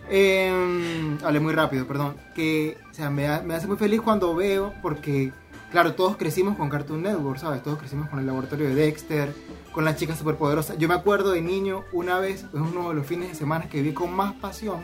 [0.10, 2.16] Eh, hablé muy rápido, perdón.
[2.36, 5.32] Que, o sea, me, me, hace muy feliz cuando veo, porque,
[5.74, 7.64] claro, todos crecimos con Cartoon Network, ¿sabes?
[7.64, 9.34] Todos crecimos con el laboratorio de Dexter,
[9.72, 10.78] con las chicas superpoderosas.
[10.78, 13.82] Yo me acuerdo de niño, una vez, es uno de los fines de semana que
[13.82, 14.82] vi con más pasión,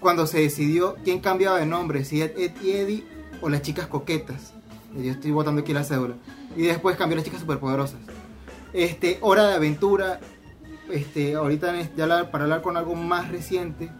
[0.00, 3.04] cuando se decidió quién cambiaba de nombre, si Ed, y Eddie
[3.40, 4.52] o las chicas coquetas.
[4.94, 6.16] Yo estoy botando aquí la cédula.
[6.56, 8.00] Y después cambió las chicas superpoderosas.
[8.74, 10.20] Este, Hora de Aventura.
[10.90, 13.90] Este, ahorita ya la, para hablar con algo más reciente.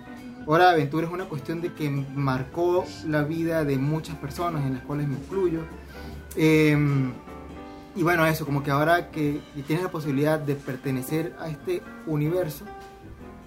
[0.45, 4.75] Hora de Aventura es una cuestión de que marcó la vida de muchas personas, en
[4.75, 5.61] las cuales me incluyo.
[6.37, 6.77] Eh,
[7.95, 11.83] y bueno, eso, como que ahora que, que tienes la posibilidad de pertenecer a este
[12.07, 12.65] universo,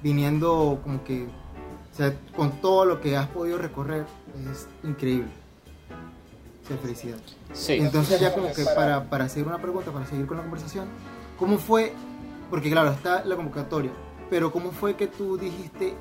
[0.03, 4.05] viniendo como que, o sea, con todo lo que has podido recorrer,
[4.51, 5.31] es increíble.
[6.63, 7.17] O sea, felicidad.
[7.53, 7.73] Sí.
[7.73, 10.87] Entonces ya como que para, para hacer una pregunta, para seguir con la conversación,
[11.39, 11.93] ¿cómo fue?
[12.51, 13.91] Porque claro, está la convocatoria,
[14.29, 15.95] pero ¿cómo fue que tú dijiste,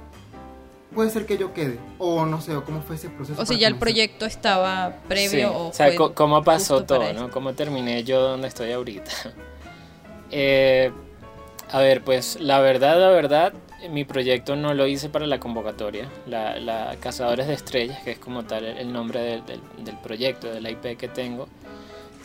[0.94, 1.78] puede ser que yo quede?
[1.98, 3.40] O no sé, o cómo fue ese proceso.
[3.40, 5.54] O si ya el proyecto estaba previo sí.
[5.54, 5.68] o...
[5.68, 7.30] O sea, fue ¿cómo pasó todo, no?
[7.30, 9.10] ¿Cómo terminé yo donde estoy ahorita?
[10.36, 10.90] Eh,
[11.70, 13.52] a ver, pues la verdad, la verdad,
[13.88, 16.08] mi proyecto no lo hice para la convocatoria.
[16.26, 20.52] La, la Cazadores de Estrellas, que es como tal el nombre del, del, del proyecto,
[20.52, 21.48] de la IP que tengo,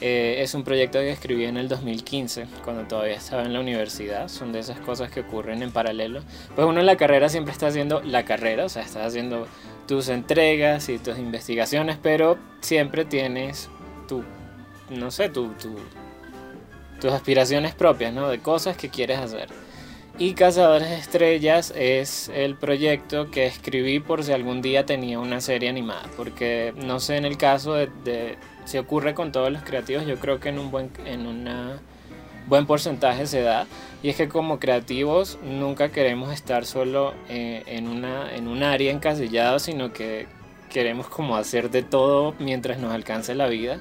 [0.01, 4.27] eh, es un proyecto que escribí en el 2015, cuando todavía estaba en la universidad.
[4.29, 6.21] Son de esas cosas que ocurren en paralelo.
[6.55, 9.47] Pues uno en la carrera siempre está haciendo la carrera, o sea, estás haciendo
[9.87, 13.69] tus entregas y tus investigaciones, pero siempre tienes
[14.07, 14.23] tu,
[14.89, 15.75] no sé, tu, tu,
[17.01, 18.29] tus aspiraciones propias, ¿no?
[18.29, 19.49] De cosas que quieres hacer.
[20.17, 25.39] Y Cazadores de Estrellas es el proyecto que escribí por si algún día tenía una
[25.39, 26.09] serie animada.
[26.17, 28.37] Porque no sé en el caso de, de
[28.69, 31.79] si ocurre con todos los creativos, yo creo que en un buen, en una
[32.47, 33.65] buen porcentaje se da.
[34.03, 38.91] Y es que como creativos nunca queremos estar solo eh, en, una, en un área
[38.91, 40.27] encasillado, sino que
[40.69, 43.79] queremos como hacer de todo mientras nos alcance la vida.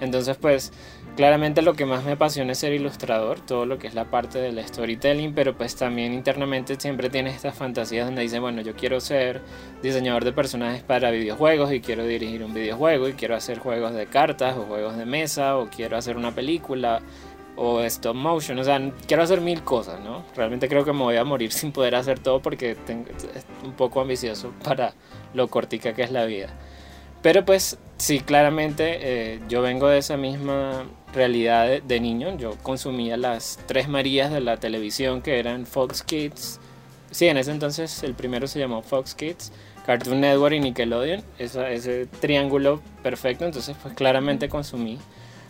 [0.00, 0.72] Entonces pues
[1.16, 4.38] claramente lo que más me apasiona es ser ilustrador, todo lo que es la parte
[4.38, 9.00] del storytelling, pero pues también internamente siempre tienes estas fantasías donde dices, bueno, yo quiero
[9.00, 9.40] ser
[9.82, 14.06] diseñador de personajes para videojuegos y quiero dirigir un videojuego y quiero hacer juegos de
[14.06, 17.00] cartas o juegos de mesa o quiero hacer una película
[17.56, 20.24] o stop motion, o sea, quiero hacer mil cosas, ¿no?
[20.34, 24.00] Realmente creo que me voy a morir sin poder hacer todo porque es un poco
[24.00, 24.94] ambicioso para
[25.34, 26.48] lo cortica que es la vida.
[27.22, 32.36] Pero pues sí, claramente eh, yo vengo de esa misma realidad de, niño.
[32.36, 36.60] Yo consumía las tres Marías de la televisión que eran Fox Kids.
[37.10, 39.52] Sí, en ese entonces el primero se llamó Fox Kids,
[39.86, 41.22] Cartoon Network y Nickelodeon.
[41.38, 43.44] Esa, ese triángulo perfecto.
[43.44, 44.98] Entonces pues claramente consumí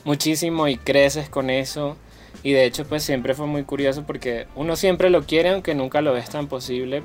[0.05, 1.96] muchísimo y creces con eso.
[2.42, 6.00] Y de hecho, pues siempre fue muy curioso porque uno siempre lo quiere, aunque nunca
[6.03, 7.03] lo ves tan posible,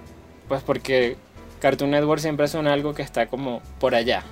[0.48, 1.16] pues porque
[1.60, 4.24] Cartoon Network siempre son algo que está como por allá.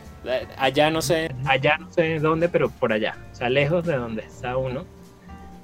[0.57, 3.15] Allá no sé, allá no sé dónde, pero por allá.
[3.31, 4.85] O sea, lejos de donde está uno.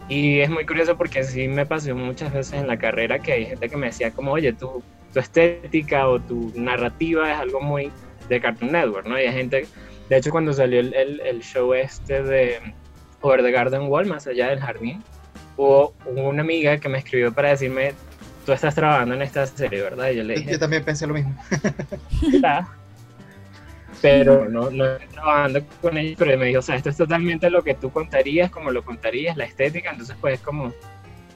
[0.10, 3.46] Y es muy curioso porque sí me pasó muchas veces en la carrera que hay
[3.46, 7.92] gente que me decía como, oye, tu, tu estética o tu narrativa es algo muy
[8.28, 9.20] de Cartoon Network, ¿no?
[9.20, 9.66] Y hay gente,
[10.10, 12.60] de hecho cuando salió el, el, show este de
[13.22, 15.02] Over the Garden Wall, más allá del jardín,
[15.56, 17.94] hubo una amiga que me escribió para decirme,
[18.46, 20.10] tú estás trabajando en esta serie, ¿verdad?
[20.10, 21.36] Y yo le dije, yo también pensé lo mismo.
[24.04, 27.50] pero no, no estoy trabajando con ella, pero me dijo, o sea, esto es totalmente
[27.50, 30.74] lo que tú contarías, como lo contarías, la estética, entonces pues es como,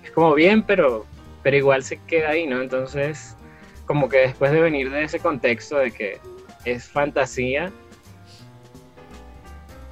[0.03, 1.05] es como bien, pero,
[1.43, 2.61] pero igual se queda ahí, ¿no?
[2.61, 3.37] Entonces,
[3.85, 6.19] como que después de venir de ese contexto de que
[6.65, 7.71] es fantasía,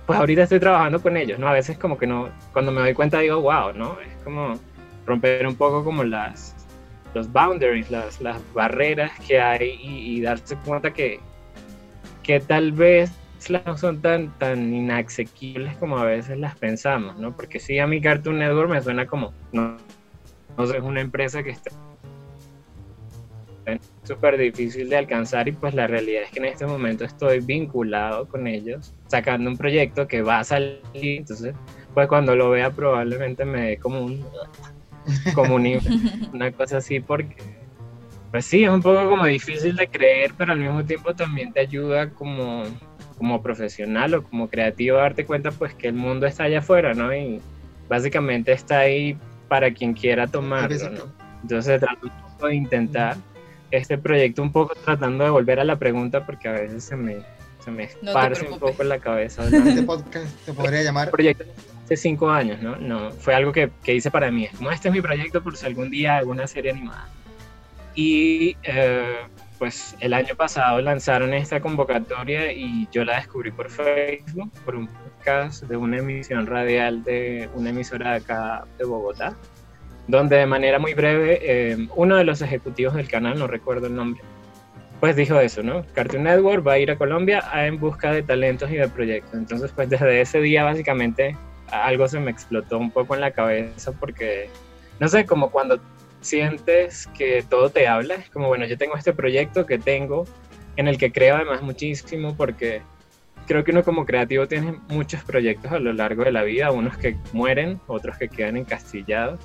[0.06, 1.48] pues ahorita estoy trabajando con ellos, ¿no?
[1.48, 3.98] A veces como que no, cuando me doy cuenta digo, wow, ¿no?
[4.02, 4.60] Es como
[5.06, 6.54] romper un poco como las,
[7.14, 11.22] los boundaries, las, las barreras que hay y darse cuenta que,
[12.26, 13.12] que tal vez
[13.50, 17.36] no son tan, tan inaccesibles como a veces las pensamos, ¿no?
[17.36, 19.78] Porque sí, a mi Cartoon Network me suena como, no,
[20.58, 21.72] no sé, es una empresa que está
[24.04, 28.28] súper difícil de alcanzar y pues la realidad es que en este momento estoy vinculado
[28.28, 31.56] con ellos, sacando un proyecto que va a salir, entonces
[31.94, 34.24] pues cuando lo vea probablemente me dé como un,
[35.34, 35.56] como
[36.34, 37.36] una cosa así porque
[38.36, 41.62] pues sí, es un poco como difícil de creer, pero al mismo tiempo también te
[41.62, 42.66] ayuda como,
[43.18, 46.94] como profesional o como creativo a darte cuenta pues que el mundo está allá afuera,
[46.94, 47.16] ¿no?
[47.16, 47.40] Y
[47.88, 49.18] básicamente está ahí
[49.48, 51.04] para quien quiera tomarlo, ¿no?
[51.44, 53.16] Entonces trato un poco de intentar
[53.72, 57.20] este proyecto un poco tratando de volver a la pregunta porque a veces se me,
[57.64, 59.46] se me esparce un poco en la cabeza.
[59.46, 61.10] Este podcast te podría llamar...
[61.10, 61.46] Proyecto
[61.86, 62.76] hace cinco años, ¿no?
[62.76, 64.50] No, fue algo que, que hice para mí.
[64.58, 67.08] Como este es mi proyecto por si algún día alguna serie animada.
[67.96, 69.16] Y eh,
[69.58, 74.88] pues el año pasado lanzaron esta convocatoria y yo la descubrí por Facebook, por un
[74.88, 79.36] podcast de una emisión radial de una emisora de acá de Bogotá,
[80.08, 83.96] donde de manera muy breve eh, uno de los ejecutivos del canal, no recuerdo el
[83.96, 84.22] nombre,
[85.00, 85.86] pues dijo eso, ¿no?
[85.94, 89.34] Cartoon Network va a ir a Colombia en busca de talentos y de proyectos.
[89.36, 91.36] Entonces, pues desde ese día básicamente
[91.72, 94.50] algo se me explotó un poco en la cabeza porque,
[95.00, 95.80] no sé, como cuando
[96.26, 98.16] sientes que todo te habla.
[98.16, 100.26] Es como, bueno, yo tengo este proyecto que tengo,
[100.76, 102.82] en el que creo además muchísimo, porque
[103.48, 106.98] creo que uno como creativo tiene muchos proyectos a lo largo de la vida, unos
[106.98, 109.40] que mueren, otros que quedan encastillados,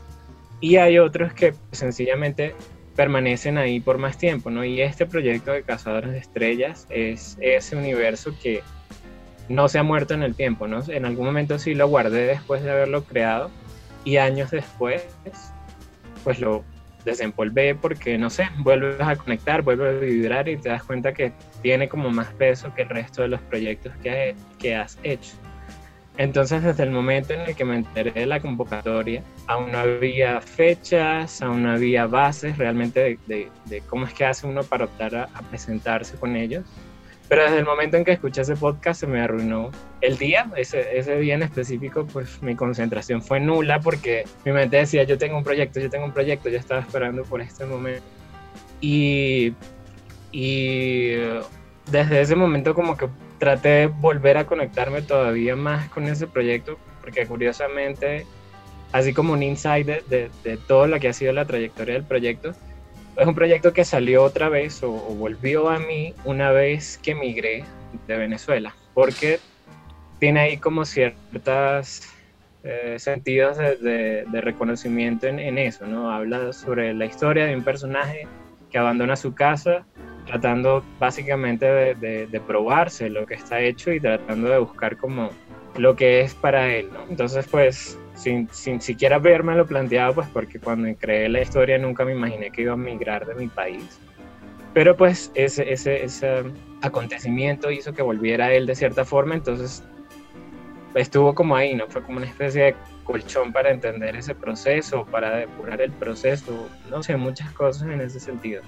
[0.61, 2.55] y hay otros que sencillamente
[2.97, 4.65] permanecen ahí por más tiempo, ¿no?
[4.65, 8.63] Y este proyecto de Cazadores de Estrellas es ese universo que
[9.49, 10.83] no se ha muerto en el tiempo, ¿no?
[10.89, 13.51] En algún momento sí lo guardé después de haberlo creado
[14.05, 15.03] y años después
[16.23, 16.65] pues lo
[17.05, 21.33] desempolvé porque, no sé, vuelves a conectar, vuelves a vibrar y te das cuenta que
[21.63, 25.33] tiene como más peso que el resto de los proyectos que, que has hecho.
[26.17, 30.41] Entonces, desde el momento en el que me enteré de la convocatoria, aún no había
[30.41, 35.15] fechas, aún no había bases realmente de, de, cómo es que hace uno para optar
[35.17, 36.65] a presentarse con ellos.
[37.31, 40.99] Pero desde el momento en que escuché ese podcast se me arruinó el día, ese,
[40.99, 45.39] ese día en específico, pues mi concentración fue nula porque mi mente decía, yo tengo
[45.39, 48.03] un proyecto, yo tengo un proyecto, yo estaba esperando por este momento.
[48.81, 49.55] Y,
[50.33, 51.13] y
[51.89, 53.07] desde ese momento como que
[53.39, 58.27] traté de volver a conectarme todavía más con ese proyecto, porque curiosamente,
[58.91, 62.03] así como un insight de, de, de todo lo que ha sido la trayectoria del
[62.03, 62.57] proyecto,
[63.17, 67.65] es un proyecto que salió otra vez o, volvió a mí una vez que emigré
[68.07, 69.41] de Venezuela, porque
[70.19, 72.03] tiene ahí como ciertos
[72.63, 76.11] eh, sentidos de, reconocimiento en, eso, ¿no?
[76.11, 78.27] Habla sobre la historia de un personaje
[78.71, 79.85] que abandona su casa
[80.27, 85.31] tratando básicamente de, de, probarse lo que está hecho y tratando de buscar como
[85.77, 87.05] lo que es para él, ¿no?
[87.09, 92.05] Entonces, pues, sin, sin siquiera verme lo planteado, pues porque cuando creé la historia nunca
[92.05, 93.99] me imaginé que iba a migrar de mi país.
[94.75, 96.45] Pero pues ese, ese, ese
[96.83, 99.83] acontecimiento hizo que volviera él de cierta forma, entonces
[100.95, 101.89] estuvo como ahí, ¿no?
[101.89, 107.03] Fue como una especie de colchón para entender ese proceso, para depurar el proceso, no
[107.03, 108.63] sé, muchas cosas en ese sentido.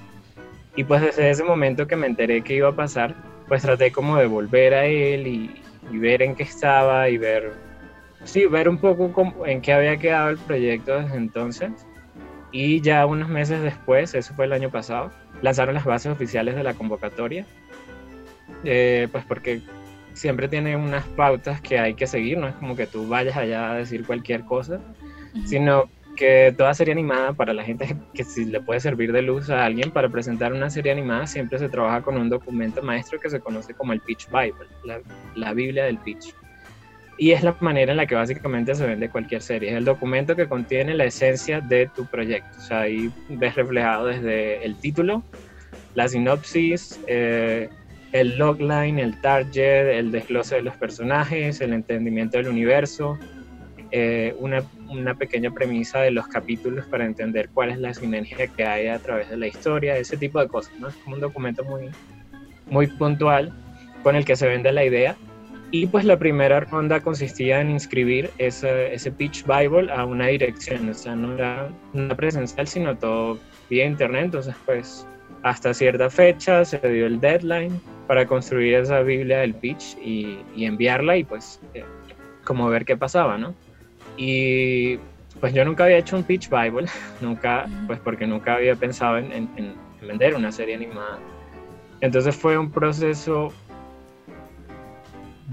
[0.75, 3.15] Y pues desde ese momento que me enteré que iba a pasar,
[3.49, 7.53] pues traté como de volver a él y ver en qué estaba y ver
[8.25, 9.13] sí, ver un poco
[9.47, 11.71] en qué había quedado el proyecto desde entonces.
[12.51, 16.63] Y ya unos meses después, eso fue el año pasado, lanzaron las bases oficiales de
[16.63, 17.47] la convocatoria.
[18.65, 19.63] Eh, pues porque
[20.13, 23.73] siempre tiene unas pautas que hay que seguir, no es como que tú vayas allá
[23.73, 24.81] a decir cualquier cosa,
[25.47, 29.49] sino que toda serie animada, para la gente que si le puede servir de luz
[29.51, 33.31] a alguien para presentar una serie animada, siempre se trabaja con un documento maestro que
[33.31, 35.01] se conoce como el Pitch Bible, la,
[35.35, 36.35] la Biblia del Pitch.
[37.23, 39.71] Y es la manera en la que básicamente se vende cualquier serie.
[39.71, 42.59] Es el documento que contiene la esencia de tu proyecto.
[42.59, 45.23] O sea, ahí ves reflejado desde el título,
[45.95, 47.69] la sinopsis, eh,
[48.11, 53.17] el logline, el target, el desglose de los personajes, el entendimiento del universo,
[53.93, 58.65] eh, una, una, pequeña premisa de los capítulos para entender cuál es la sinergia que
[58.65, 60.89] hay a través de la historia, ese tipo de cosas, ¿no?
[60.89, 61.89] Es como un documento muy,
[62.67, 63.55] muy puntual
[64.03, 65.17] con el que se vende la idea.
[65.73, 70.89] Y pues la primera ronda consistía en inscribir ese, ese Pitch Bible a una dirección,
[70.91, 73.39] o sea, no era una presencial, sino todo
[73.71, 75.07] vía internet, entonces pues
[75.43, 80.67] hasta cierta fecha se dio el deadline para construir esa Biblia del pitch y, y
[80.67, 81.85] enviarla y pues eh,
[82.45, 83.55] como ver qué pasaba, ¿no?
[84.17, 84.99] Y
[85.41, 86.87] pues yo nunca había hecho un pitch Bible,
[87.21, 89.75] nunca, pues porque nunca había pensado en, en,
[90.07, 91.19] vender una serie animada.
[92.01, 93.53] Entonces fue un proceso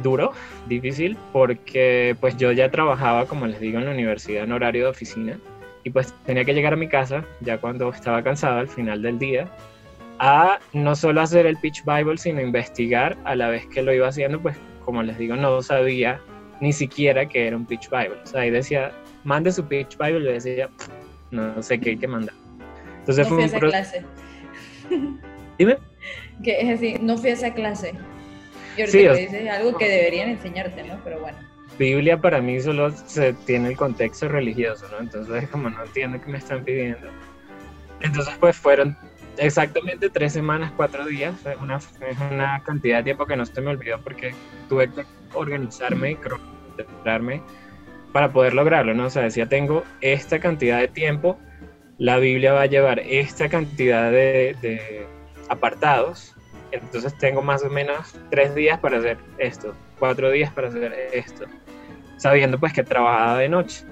[0.02, 0.34] duro,
[0.68, 4.90] difícil, porque pues yo ya trabajaba, como les digo, en la universidad en horario de
[4.90, 5.38] oficina
[5.84, 9.18] y pues tenía que llegar a mi casa ya cuando estaba cansado al final del
[9.18, 9.50] día
[10.20, 14.08] a no solo hacer el pitch Bible, sino investigar a la vez que lo iba
[14.08, 16.20] haciendo, pues como les digo, no sabía
[16.60, 18.18] ni siquiera que era un pitch Bible.
[18.24, 18.92] O sea, ahí decía,
[19.24, 20.70] mande su pitch Bible, y decía,
[21.32, 22.36] no sé qué hay que mandar.
[23.00, 24.06] Entonces no fui a esa clase.
[25.58, 25.78] Dime.
[26.44, 27.94] Que es así, no fui a esa clase.
[28.88, 31.00] Sí, dices algo que deberían enseñarte, ¿no?
[31.04, 31.38] Pero bueno.
[31.78, 35.00] Biblia para mí solo se tiene el contexto religioso, ¿no?
[35.00, 37.08] Entonces como no entiendo qué me están pidiendo.
[38.02, 38.98] Entonces pues fueron
[39.38, 43.72] exactamente tres semanas, cuatro días, una, es una cantidad de tiempo que no se me
[43.72, 44.34] olvidó porque
[44.68, 47.42] tuve que organizarme y cronometrarme
[48.12, 49.06] para poder lograrlo, ¿no?
[49.06, 51.39] O sea, decía, tengo esta cantidad de tiempo,
[51.98, 55.08] la Biblia va a llevar esta cantidad de, de
[55.48, 56.36] apartados,
[56.72, 61.46] entonces tengo más o menos tres días para hacer esto, cuatro días para hacer esto,
[62.18, 63.86] sabiendo pues que trabajaba de noche.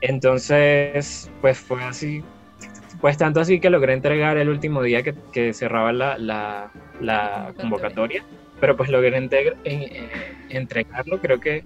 [0.00, 2.22] Entonces, pues fue así
[3.00, 7.52] pues tanto así que logré entregar el último día que, que cerraba la, la, la,
[7.56, 8.24] convocatoria,
[8.60, 9.30] pero pues logré en,
[10.48, 11.64] entregarlo, creo que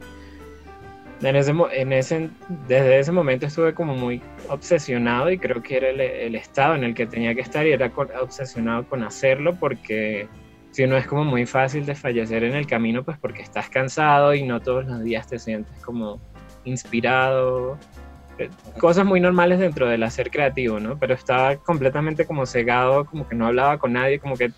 [1.23, 2.31] en ese, en ese,
[2.67, 6.85] desde ese momento estuve como muy obsesionado y creo que era el, el estado en
[6.85, 10.29] el que tenía que estar y era obsesionado con hacerlo porque
[10.73, 14.35] si no es como muy fácil de fallecer en el camino, pues porque estás cansado
[14.35, 16.21] y no todos los días te sientes como
[16.65, 17.79] inspirado
[18.79, 20.99] cosas muy normales dentro del hacer creativo, ¿no?
[20.99, 24.51] Pero estaba completamente como cegado, como que no hablaba con nadie, como que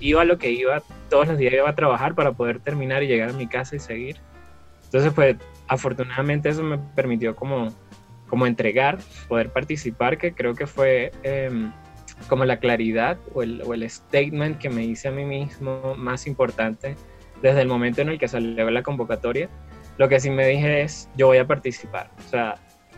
[0.00, 3.08] iba a lo que iba, todos los días iba a trabajar para poder terminar y
[3.08, 4.16] llegar a mi casa y seguir.
[4.84, 5.36] Entonces, pues,
[5.68, 7.68] afortunadamente eso me permitió como,
[8.28, 11.70] como entregar, poder participar, que creo que fue em,
[12.28, 16.26] como la claridad o el, o el statement que me hice a mí mismo más
[16.26, 16.96] importante
[17.42, 19.48] desde el momento en el que salió la convocatoria.
[19.98, 22.10] Lo que sí me dije es, yo voy a participar.
[22.18, 22.56] O sea,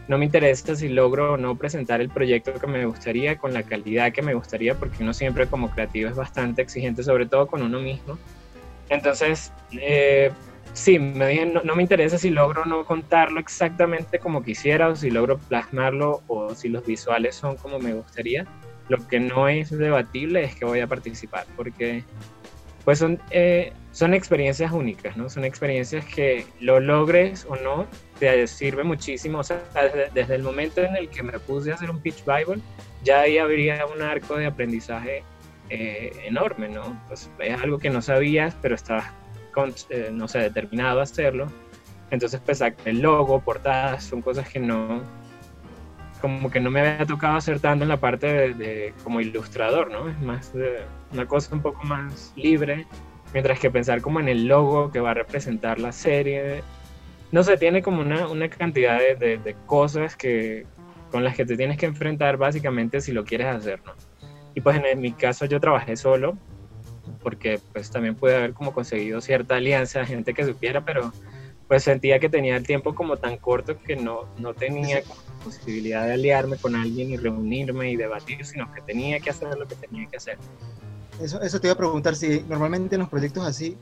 [0.09, 3.63] no me interesa si logro o no presentar el proyecto que me gustaría con la
[3.63, 7.63] calidad que me gustaría, porque uno siempre como creativo es bastante exigente, sobre todo con
[7.63, 8.19] uno mismo.
[8.89, 10.33] Entonces, eh,
[10.73, 15.11] sí, me dije, no, me interesa si logro no contarlo exactamente como quisiera, o si
[15.11, 18.47] logro plasmarlo, o si los visuales son como me gustaría.
[18.89, 22.05] Lo que no es debatible es que voy a participar, porque
[22.85, 25.29] pues son, eh, son experiencias únicas, ¿no?
[25.29, 27.87] Son experiencias que lo logres o no,
[28.19, 29.39] te sirve muchísimo.
[29.39, 29.63] O sea,
[30.15, 32.63] desde, el momento en el que me puse a hacer un pitch Bible,
[33.05, 35.23] ya ahí habría un arco de aprendizaje
[35.69, 37.01] eh, enorme, ¿no?
[37.09, 39.13] Pues es algo que no sabías, pero estabas,
[39.89, 41.47] eh, no sé, determinado a hacerlo.
[42.11, 45.03] Entonces, pues el logo, portadas, son cosas que no,
[46.21, 50.09] como que no me había tocado hacer tanto en la parte de, como ilustrador, ¿no?
[50.09, 50.81] Es más de
[51.13, 52.87] una cosa un poco más libre,
[53.33, 56.62] mientras que pensar como en el logo que va a representar la serie,
[57.33, 60.66] no sé, tiene como una, una cantidad de, de, cosas que,
[61.11, 63.93] con las que te tienes que enfrentar básicamente si lo quieres hacer, ¿no?
[64.55, 66.37] Y pues en, mi caso yo trabajé solo,
[67.23, 71.12] porque pues también pude haber como conseguido cierta alianza, gente que supiera, pero
[71.68, 75.03] pues sentía que tenía el tiempo como tan corto que no, no tenía
[75.45, 79.68] posibilidad de aliarme con alguien y reunirme y debatir, sino que tenía que hacer lo
[79.68, 80.37] que tenía que hacer.
[81.21, 83.77] Eso, eso te iba a preguntar, si normalmente en los proyectos así,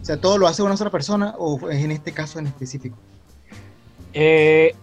[0.00, 2.96] o sea, ¿todo lo hace una sola persona o es en este caso en específico?
[4.12, 4.74] Eh,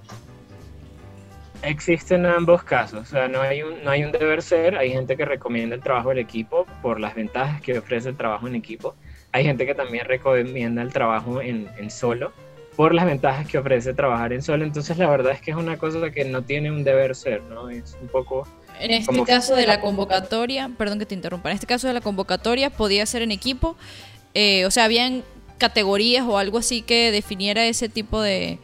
[1.62, 5.18] existen ambos casos, o sea, no hay, un, no hay un deber ser, hay gente
[5.18, 8.96] que recomienda el trabajo del equipo por las ventajas que ofrece el trabajo en equipo,
[9.32, 12.32] hay gente que también recomienda el trabajo en, en solo
[12.80, 14.64] por las ventajas que ofrece trabajar en solo.
[14.64, 17.70] Entonces la verdad es que es una cosa que no tiene un deber ser, ¿no?
[17.70, 18.48] Es un poco...
[18.80, 22.00] En este caso de la convocatoria, perdón que te interrumpa, en este caso de la
[22.00, 23.76] convocatoria podía ser en equipo,
[24.34, 25.26] eh, o sea, habían
[25.58, 28.60] categorías o algo así que definiera ese tipo de...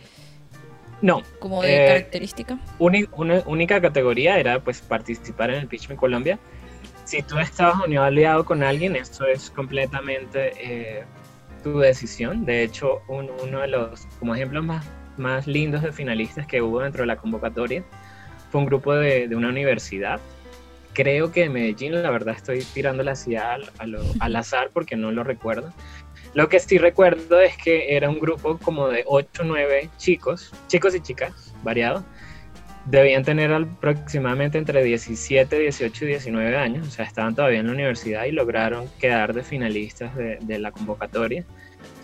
[1.05, 1.21] No.
[1.37, 2.57] Como de eh, característica.
[2.79, 6.39] Una, única categoría era pues participar en el Pitch en Colombia.
[7.03, 11.03] Si tú estabas unido aliado con alguien, eso es completamente eh,
[11.63, 12.43] tu decisión.
[12.43, 14.83] De hecho, uno de los como ejemplos más,
[15.15, 17.83] más lindos de finalistas que hubo dentro de la convocatoria
[18.49, 20.19] fue un grupo de, de una universidad.
[20.93, 25.23] Creo que de Medellín, la verdad estoy tirando así al, al azar porque no lo
[25.23, 25.71] recuerdo.
[26.35, 30.51] Lo que sí recuerdo es que era un grupo como de 8 o 9 chicos,
[30.67, 32.03] chicos y chicas, variados.
[32.87, 37.71] Debían tener aproximadamente entre 17, 18 y 19 años, o sea, estaban todavía en la
[37.73, 41.45] universidad y lograron quedar de finalistas de, de la convocatoria.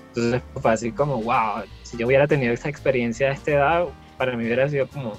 [0.08, 3.86] Entonces fue así como, wow, si yo hubiera tenido esa experiencia a esta edad,
[4.18, 5.18] para mí hubiera sido como,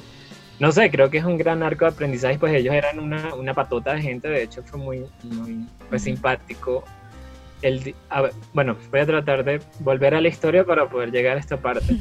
[0.58, 3.52] no sé, creo que es un gran arco de aprendizaje, pues ellos eran una, una
[3.52, 6.82] patota de gente, de hecho fue muy, muy pues, simpático.
[7.62, 7.94] El,
[8.52, 11.96] bueno, voy a tratar de volver a la historia para poder llegar a esta parte.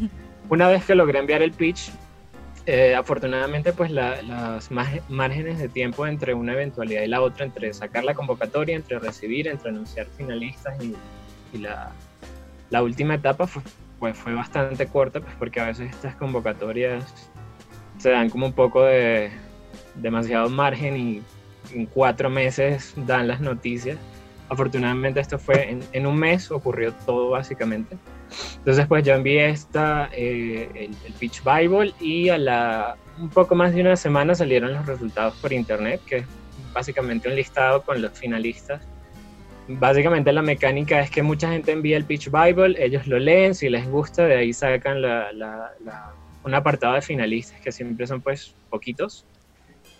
[0.49, 1.91] Una vez que logré enviar el pitch,
[2.65, 4.69] eh, afortunadamente pues la, los
[5.09, 9.47] márgenes de tiempo entre una eventualidad y la otra, entre sacar la convocatoria, entre recibir,
[9.47, 10.95] entre anunciar finalistas y,
[11.53, 11.91] y la,
[12.69, 13.61] la última etapa fue,
[13.99, 17.29] pues, fue bastante corta, pues porque a veces estas convocatorias
[17.97, 19.31] se dan como un poco de
[19.95, 21.21] demasiado margen y
[21.73, 23.97] en cuatro meses dan las noticias.
[24.51, 27.97] Afortunadamente esto fue en, un mes, ocurrió todo básicamente.
[28.57, 33.55] Entonces pues yo envié esta, eh, el, el, Pitch Bible y a la un poco
[33.55, 36.25] más de una semana salieron los resultados por internet, que es
[36.73, 38.81] básicamente un listado con los finalistas
[39.67, 43.69] básicamente la mecánica es que mucha gente envía el Pitch Bible, ellos lo leen, si
[43.69, 45.01] les gusta, de ahí sacan
[46.43, 49.25] un apartado de finalistas, que siempre son pues poquitos.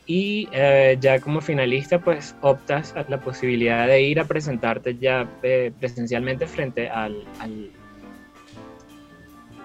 [0.05, 5.29] Y eh, ya como finalista pues optas a la posibilidad de ir a presentarte ya
[5.43, 7.23] eh, presencialmente frente al,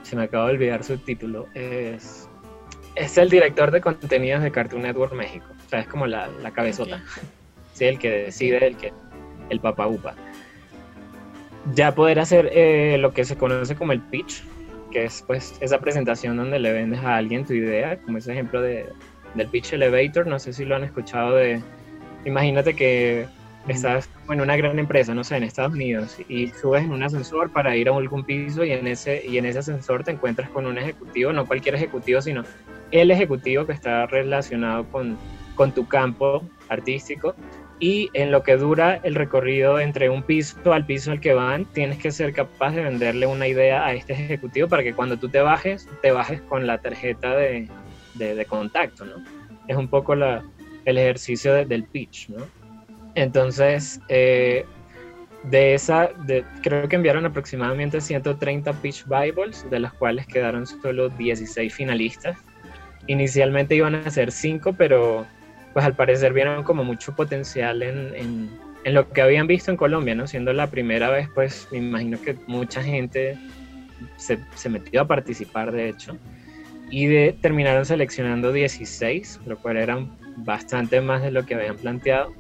[0.03, 1.47] Se me acaba de olvidar su título.
[1.55, 2.29] Es,
[2.95, 5.47] es el director de contenidos de Cartoon Network México.
[5.67, 7.03] O sea, es como la, cabezota.
[7.73, 8.93] Sí, el que decide, el que
[9.51, 10.15] el Papa Upa.
[11.75, 14.45] Ya poder hacer eh, lo que se conoce como el pitch,
[14.93, 18.63] que es pues esa presentación donde le vendes a alguien tu idea, como ese ejemplo
[18.63, 18.87] de,
[19.37, 21.61] del pitch elevator, no sé si lo han escuchado de,
[22.25, 23.27] imagínate que
[23.69, 27.51] estás en una gran empresa, no sé, en Estados Unidos, y subes en un ascensor
[27.51, 30.67] para ir a algún piso y en ese, y en ese ascensor te encuentras con
[30.67, 32.45] un ejecutivo, no cualquier ejecutivo, sino
[32.91, 35.17] el ejecutivo que está relacionado con,
[35.55, 37.35] con tu campo artístico.
[37.79, 41.67] Y en lo que dura el recorrido entre un piso al piso al que van,
[41.67, 45.29] tienes que ser capaz de venderle una idea a este ejecutivo para que cuando tú
[45.29, 47.69] te bajes, te bajes con la tarjeta de,
[48.19, 49.23] de, contacto, ¿no?
[49.69, 50.45] Es un poco la,
[50.85, 52.47] el ejercicio del pitch, ¿no?
[53.15, 54.65] Entonces, eh,
[55.45, 56.11] de esa,
[56.63, 62.37] creo que enviaron aproximadamente 130 pitch Bibles, de los cuales quedaron solo 16 finalistas.
[63.07, 65.27] Inicialmente iban a ser 5, pero
[65.73, 68.51] pues al parecer vieron como mucho potencial en, en,
[68.85, 70.27] en, lo que habían visto en Colombia, ¿no?
[70.27, 73.39] Siendo la primera vez, pues me imagino que mucha gente
[74.17, 76.17] se, se metió a participar, de hecho,
[76.91, 82.33] y de, terminaron seleccionando 16, lo cual eran bastante más de lo que habían planteado.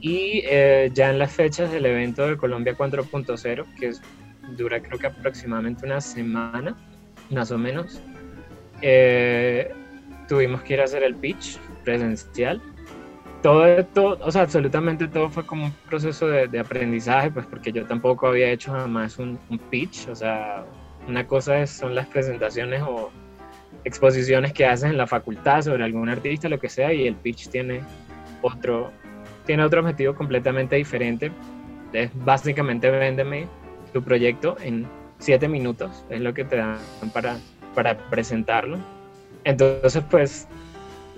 [0.00, 4.02] Y eh, ya en las fechas del evento de Colombia 4.0, que es,
[4.56, 6.76] dura creo que aproximadamente una semana,
[7.30, 8.00] más o menos,
[8.82, 9.72] eh,
[10.28, 12.60] tuvimos que ir a hacer el pitch presencial.
[13.42, 17.72] Todo, todo, o sea, absolutamente todo fue como un proceso de, de aprendizaje, pues porque
[17.72, 20.64] yo tampoco había hecho jamás un, un, pitch, o sea,
[21.06, 23.10] una cosa es, son las presentaciones o
[23.84, 27.48] exposiciones que haces en la facultad sobre algún artista, lo que sea, y el pitch
[27.48, 27.80] tiene
[28.42, 28.90] otro,
[29.46, 31.30] tiene otro objetivo completamente diferente.
[31.92, 33.46] Es básicamente véndeme
[33.92, 34.86] tu proyecto en
[35.18, 36.78] siete minutos, es lo que te dan
[37.12, 37.38] para,
[37.74, 38.78] para presentarlo.
[39.44, 40.48] Entonces, pues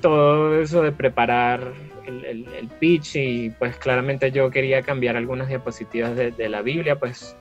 [0.01, 1.73] todo eso de preparar
[2.07, 7.37] el, pitch y pues claramente yo quería cambiar algunas diapositivas de, de la Biblia, pues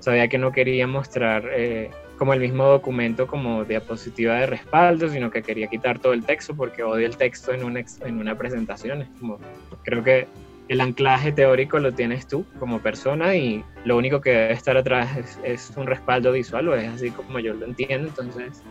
[0.00, 5.30] sabía que no quería mostrar eh, como el mismo documento como diapositiva de respaldo, sino
[5.30, 9.02] que quería quitar todo el texto porque odio el texto en una, en una presentación.
[9.02, 9.38] Es como,
[9.82, 10.28] creo que
[10.68, 15.16] el anclaje teórico lo tienes tú como persona y lo único que debe estar atrás
[15.16, 18.08] es, es un respaldo visual o es así como yo lo entiendo.
[18.08, 18.62] Entonces,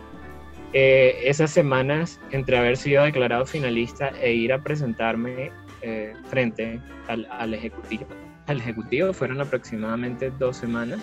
[0.72, 7.28] eh, esas semanas entre haber sido declarado finalista e ir a presentarme eh, frente al,
[7.30, 8.06] al, ejecutivo,
[8.48, 11.00] al ejecutivo, fueron aproximadamente dos semanas,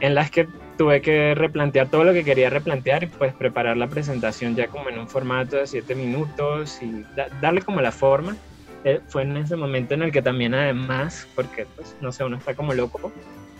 [0.00, 3.88] en las que tuve que replantear todo lo que quería replantear y pues preparar la
[3.88, 7.04] presentación ya como en un formato de siete minutos y
[7.40, 8.36] darle como la forma.
[8.84, 12.36] Eh, fue en ese momento en el que también además, porque pues no sé, uno
[12.36, 13.12] está como loco,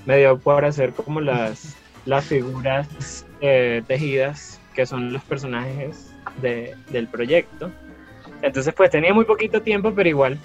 [0.04, 1.76] me dio por hacer como las,
[2.06, 7.70] las figuras eh, tejidas que son los personajes de, del proyecto.
[8.40, 10.38] Entonces pues tenía muy poquito tiempo, pero igual,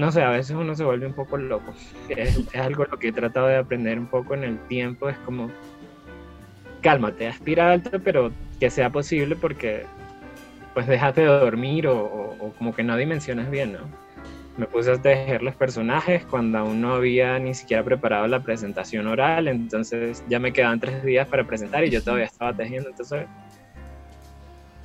[0.00, 1.72] no sé, a veces uno se vuelve un poco loco.
[2.08, 5.50] Es, algo lo que he tratado de aprender un poco en el tiempo, es como,
[6.80, 9.84] cálmate, aspira alto, pero que sea posible porque
[10.74, 14.10] pues déjate de dormir o, o como que no dimensionas bien, ¿no?
[14.60, 19.06] me puse a tejer los personajes cuando aún no había ni siquiera preparado la presentación
[19.06, 23.26] oral, entonces ya me quedaban tres días para presentar y yo todavía estaba tejiendo, entonces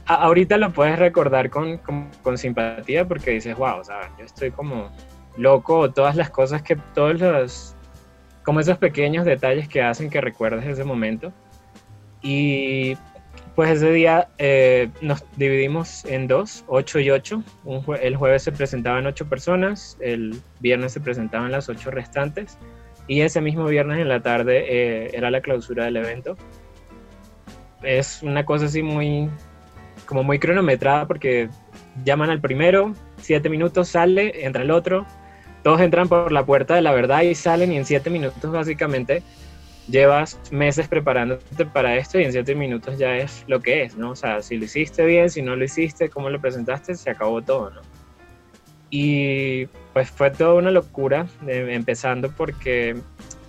[0.05, 1.77] ahorita lo puedes recordar con,
[2.21, 4.91] con, simpatía porque dices, wow, sea, yo estoy como
[5.37, 7.75] loco, todas las cosas que, todos los,
[8.43, 11.33] como esos pequeños detalles que hacen que recuerdes ese momento.
[12.21, 12.97] Y
[13.55, 17.43] pues ese día eh, nos dividimos en dos, ocho y ocho.
[18.01, 22.57] el jueves se presentaban ocho personas, el viernes se presentaban las ocho restantes
[23.07, 26.35] y ese mismo viernes en la tarde eh, era la clausura del evento.
[27.81, 29.29] Es una cosa así muy,
[30.05, 31.49] como muy cronometrada porque
[32.03, 35.05] llaman al primero, siete minutos sale, entra el otro,
[35.63, 39.23] todos entran por la puerta de la verdad y salen y en siete minutos básicamente
[39.87, 44.11] llevas meses preparándote para esto y en siete minutos ya es lo que es, ¿no?
[44.11, 47.41] O sea, si lo hiciste bien, si no lo hiciste, cómo lo presentaste, se acabó
[47.41, 47.81] todo, ¿no?
[48.89, 52.95] Y pues fue toda una locura, empezando porque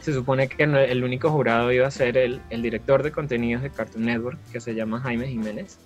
[0.00, 3.70] se supone que el único jurado iba a ser el, el, director de contenidos de
[3.70, 5.78] Cartoon Network, que se llama Jaime Jiménez.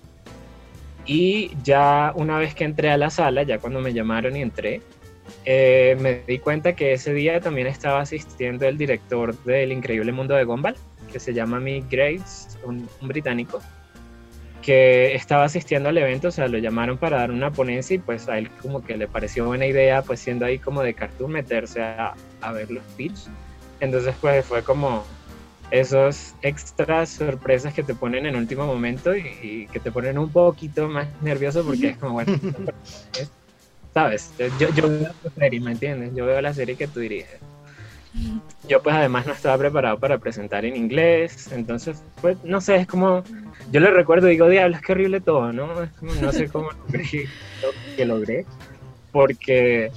[1.05, 4.81] Y ya una vez que entré a la sala, ya cuando me llamaron y entré,
[5.45, 10.35] eh, me di cuenta que ese día también estaba asistiendo el director del Increíble Mundo
[10.35, 10.75] de Gumball,
[11.11, 13.61] que se llama Mick Graves, un, británico,
[14.61, 18.29] que estaba asistiendo al evento, o sea, lo llamaron para dar una ponencia y pues
[18.29, 21.81] a él como que le pareció buena idea, pues siendo ahí como de cartoon, meterse
[21.81, 23.27] a, a ver los pitch.
[23.79, 25.03] Entonces pues fue como
[25.71, 30.87] esos extras sorpresas que te ponen en último momento y, que te ponen un poquito
[30.89, 32.37] más nervioso porque es como, bueno,
[33.93, 34.33] ¿sabes?
[34.59, 36.13] Yo, yo veo la serie, ¿me entiendes?
[36.13, 37.39] Yo veo la serie que tú diriges.
[38.67, 42.87] Yo pues además no estaba preparado para presentar en inglés, entonces pues no sé, es
[42.87, 43.23] como,
[43.71, 45.83] yo le recuerdo y digo, diablos, qué horrible todo, ¿no?
[45.83, 47.29] Es como, no sé cómo logré
[47.61, 48.45] lo que logré,
[49.13, 49.91] porque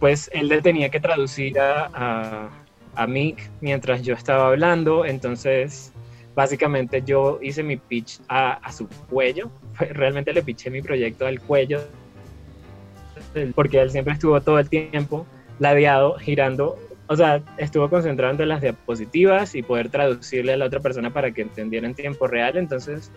[0.00, 2.50] pues él le tenía que traducir a, a,
[2.96, 5.92] a Mick mientras yo estaba hablando, entonces
[6.34, 11.80] básicamente yo hice mi pitch a, su cuello, realmente le pitché mi proyecto al cuello
[13.54, 15.26] porque él siempre estuvo todo el tiempo
[15.58, 20.80] ladeado, girando, o sea, estuvo concentrando en las diapositivas y poder traducirle a la otra
[20.80, 23.10] persona para que entendiera en tiempo real, entonces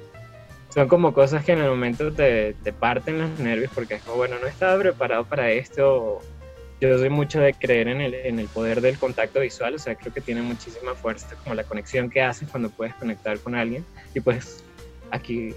[0.69, 4.17] son como cosas que en el momento te, te parten los nervios porque es como,
[4.17, 6.21] bueno, no estaba preparado para esto,
[6.81, 9.95] yo soy mucho de creer en el, en el poder del contacto visual, o sea,
[9.95, 13.85] creo que tiene muchísima fuerza, como la conexión que haces cuando puedes conectar con alguien,
[14.13, 14.63] y pues
[15.11, 15.53] aquí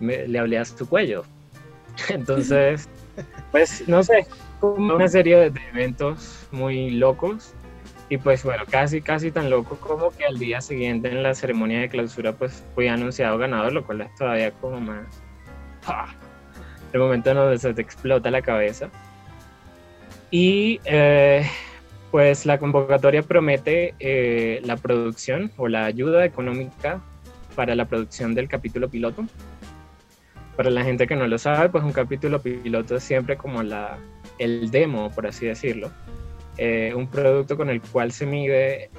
[0.00, 1.24] le hablé a su cuello.
[2.08, 2.88] Entonces,
[3.50, 4.26] pues no sé,
[4.60, 7.54] como una serie de eventos muy locos
[8.10, 11.80] y pues bueno, casi, casi tan loco como que al día siguiente en la ceremonia
[11.80, 15.06] de clausura pues fui anunciado ganador, lo cual es todavía como más...
[16.92, 18.88] El momento en donde se te explota la cabeza.
[20.30, 21.46] Y eh,
[22.10, 27.00] pues la convocatoria promete eh, la producción o la ayuda económica
[27.54, 29.26] para la producción del capítulo piloto
[30.58, 33.96] para la gente que no lo sabe, pues un capítulo piloto es siempre como la,
[34.40, 35.92] el demo, por así decirlo.
[36.56, 38.90] Eh, un producto con el cual se mide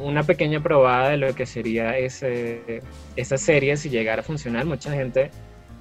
[0.00, 2.80] una pequeña probada de lo que sería ese,
[3.16, 4.64] esa serie si llegara a funcionar.
[4.64, 5.30] Mucha gente,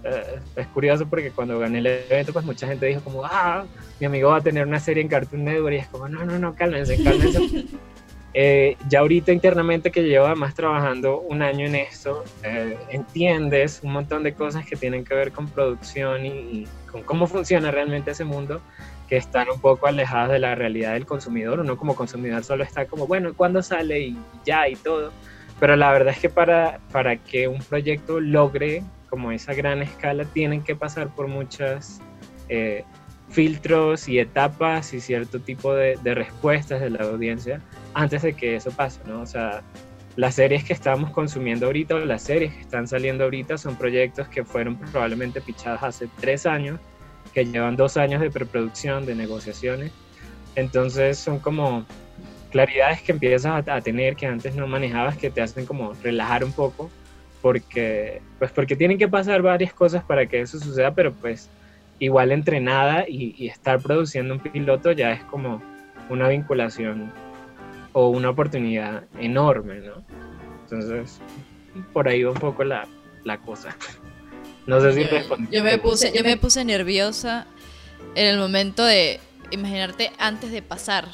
[0.08, 3.66] eh, es curioso porque cuando gané el evento, pues mucha gente dijo como, ah,
[4.00, 6.40] mi amigo va a tener una serie en Cartoon Network y es como, no, no,
[6.40, 7.66] no, cálmense, cálmense.
[8.40, 13.94] Eh, ya ahorita internamente que llevo además trabajando un año en esto, eh, entiendes un
[13.94, 18.26] montón de cosas que tienen que ver con producción y, con cómo funciona realmente ese
[18.26, 18.62] mundo
[19.10, 21.62] que están un poco alejadas de la realidad del consumidor.
[21.62, 24.02] Uno como consumidor solo está como, bueno, ¿cuándo sale?
[24.02, 25.12] Y ya y todo.
[25.60, 30.26] Pero la verdad es que para, para que un proyecto logre como esa gran escala,
[30.26, 32.02] tienen que pasar por muchas
[32.50, 32.84] eh,
[33.30, 37.62] filtros y etapas y cierto tipo de, respuestas de la audiencia
[37.94, 39.22] antes de que eso pase, ¿no?
[39.22, 39.64] O sea,
[40.16, 44.28] las series que estamos consumiendo ahorita o las series que están saliendo ahorita son proyectos
[44.30, 46.80] que fueron probablemente pichados hace tres años,
[47.34, 49.92] que llevan dos años de preproducción, de negociaciones,
[50.56, 51.86] Entonces son como
[52.50, 56.52] claridades que empiezas a, tener que antes no manejabas que te hacen como relajar un
[56.52, 56.90] poco
[57.42, 61.50] porque pues porque tienen que pasar varias cosas para que eso suceda pero pues
[62.00, 65.62] igual entrenada y, y estar produciendo un piloto ya es como
[66.10, 67.12] una vinculación
[67.94, 70.04] o una oportunidad enorme, ¿no?
[70.64, 71.20] Entonces,
[71.94, 72.88] por ahí va un poco la,
[73.24, 73.76] la cosa.
[74.68, 75.56] No sé si respondí.
[75.56, 77.48] Yo me puse, yo me puse nerviosa
[78.16, 79.20] en el momento de
[79.50, 81.08] imaginarte antes de pasar.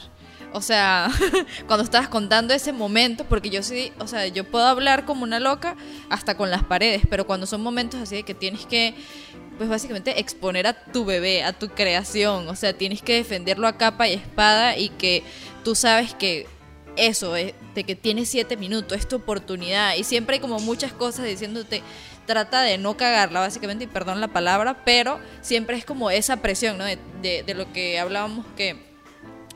[0.53, 1.09] O sea,
[1.67, 5.39] cuando estabas contando ese momento, porque yo sí, o sea, yo puedo hablar como una
[5.39, 5.75] loca
[6.09, 8.93] hasta con las paredes, pero cuando son momentos así de que tienes que,
[9.57, 13.77] pues básicamente exponer a tu bebé, a tu creación, o sea, tienes que defenderlo a
[13.77, 15.23] capa y espada y que
[15.63, 16.45] tú sabes que
[16.97, 21.25] eso, de que tienes siete minutos, es tu oportunidad y siempre hay como muchas cosas
[21.25, 21.81] diciéndote,
[22.27, 26.77] trata de no cagarla básicamente y perdón la palabra, pero siempre es como esa presión,
[26.77, 26.85] ¿no?
[26.85, 28.92] De, de lo que hablábamos que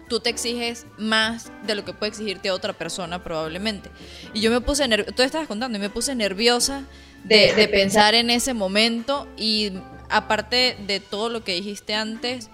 [0.08, 3.90] tú te exiges más de lo que puede exigirte otra persona probablemente.
[4.34, 6.84] Y yo me puse nerviosa, tú estabas contando, y me puse nerviosa
[7.24, 9.74] de, pensar en ese momento y
[10.10, 12.50] aparte de todo lo que dijiste antes,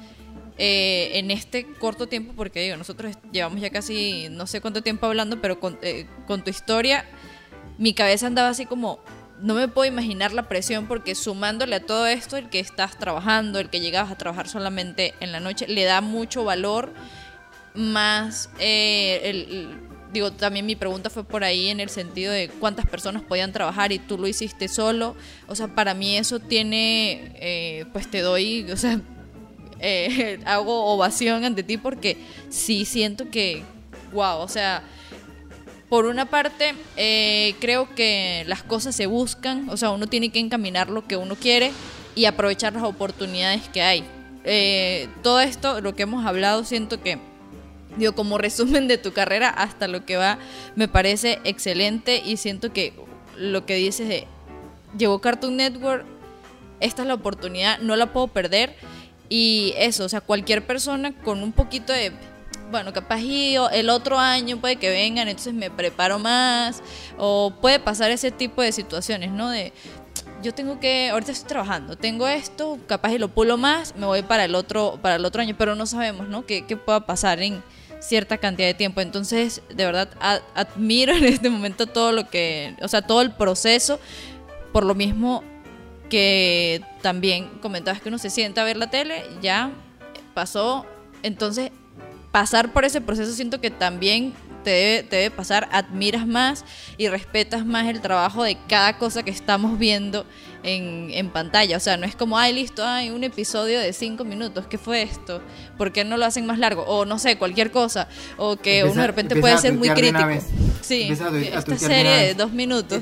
[0.58, 5.08] eh, en este corto tiempo, porque digo, nosotros llevamos ya casi no sé cuánto tiempo
[5.08, 7.06] hablando, pero con, eh, con tu historia,
[7.78, 9.00] mi cabeza andaba así como,
[9.42, 13.60] no me puedo imaginar la presión porque sumándole a todo esto, el que estás trabajando,
[13.60, 16.94] el que llegabas a trabajar solamente en la noche, le da mucho valor
[17.76, 19.80] más eh, el,
[20.12, 23.92] digo, también mi pregunta fue por ahí en el sentido de cuántas personas podían trabajar
[23.92, 25.16] y tú lo hiciste solo.
[25.48, 29.02] O sea, para mí eso tiene, eh, pues te doy, o sea,
[29.80, 32.18] eh, hago ovación ante ti porque
[32.50, 33.64] sí siento que,
[34.14, 34.84] wow, o sea,
[35.90, 36.74] por una parte,
[37.60, 41.36] creo que las cosas se buscan, o sea, uno tiene que encaminar lo que uno
[41.36, 41.72] quiere
[42.16, 44.04] y aprovechar las oportunidades que hay.
[45.22, 47.20] todo esto, lo que hemos hablado, siento que
[47.98, 50.38] digo, como resumen de tu carrera hasta lo que va,
[50.76, 52.94] me parece excelente y siento que
[53.38, 54.28] lo que dices de,
[54.98, 56.06] llegó Cartoon Network,
[56.80, 58.76] esta es la oportunidad, no la puedo perder
[59.30, 62.12] y eso, o sea, cualquier persona con un poquito de,
[62.72, 66.82] bueno, capaz y el otro año puede que vengan, entonces me preparo más
[67.18, 69.50] o puede pasar ese tipo de situaciones, ¿no?
[69.50, 69.74] De,
[70.44, 74.24] yo tengo que, ahorita estoy trabajando, tengo esto, capaz y lo pulo más, me voy
[74.24, 76.46] para el otro, para el otro año, pero no sabemos, ¿no?
[76.46, 77.64] ¿Qué, qué pueda pasar en,
[78.04, 79.02] cierta cantidad de tiempo.
[79.02, 80.10] Entonces, de verdad,
[80.54, 84.00] admiro en este momento todo lo que, o sea, todo el proceso,
[84.72, 85.44] por lo mismo
[86.10, 89.72] que también comentabas que uno se sienta a ver la tele, ya
[90.34, 90.86] pasó,
[91.24, 91.72] entonces
[92.32, 94.34] pasar por ese proceso siento que también
[94.64, 96.66] te debe, te debe pasar, admiras más
[96.98, 100.26] y respetas más el trabajo de cada cosa que estamos viendo
[100.64, 101.78] en, en, pantalla.
[101.78, 105.04] O sea, no es como, ay, listo, hay un episodio de cinco minutos, ¿qué fue
[105.04, 105.42] esto?
[105.78, 106.84] ¿Por qué no lo hacen más largo?
[106.84, 108.08] O no sé, cualquier cosa.
[108.38, 110.30] O que uno de repente puede ser muy crítico.
[110.82, 113.02] Sí, esta serie de dos minutos.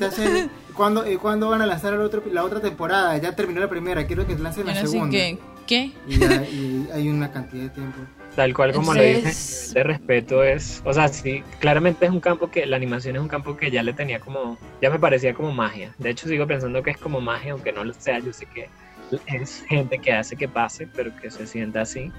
[0.76, 3.18] ¿cuándo, eh, ¿Cuándo van a lanzar el otro, la otra temporada?
[3.18, 5.18] Ya terminó la primera, quiero que lancen la segunda.
[5.68, 5.92] ¿Qué?
[6.08, 8.00] y hay una cantidad de tiempo.
[8.36, 9.30] Tal cual como lo dije,
[9.74, 13.28] de respeto es, o sea, sí, claramente es un campo que la animación es un
[13.28, 15.94] campo que ya le tenía como, ya me parecía como magia.
[15.98, 18.70] De hecho, sigo pensando que es como magia, aunque no lo sea, yo sé que
[19.28, 22.10] es gente que hace que pase, pero que se sienta así.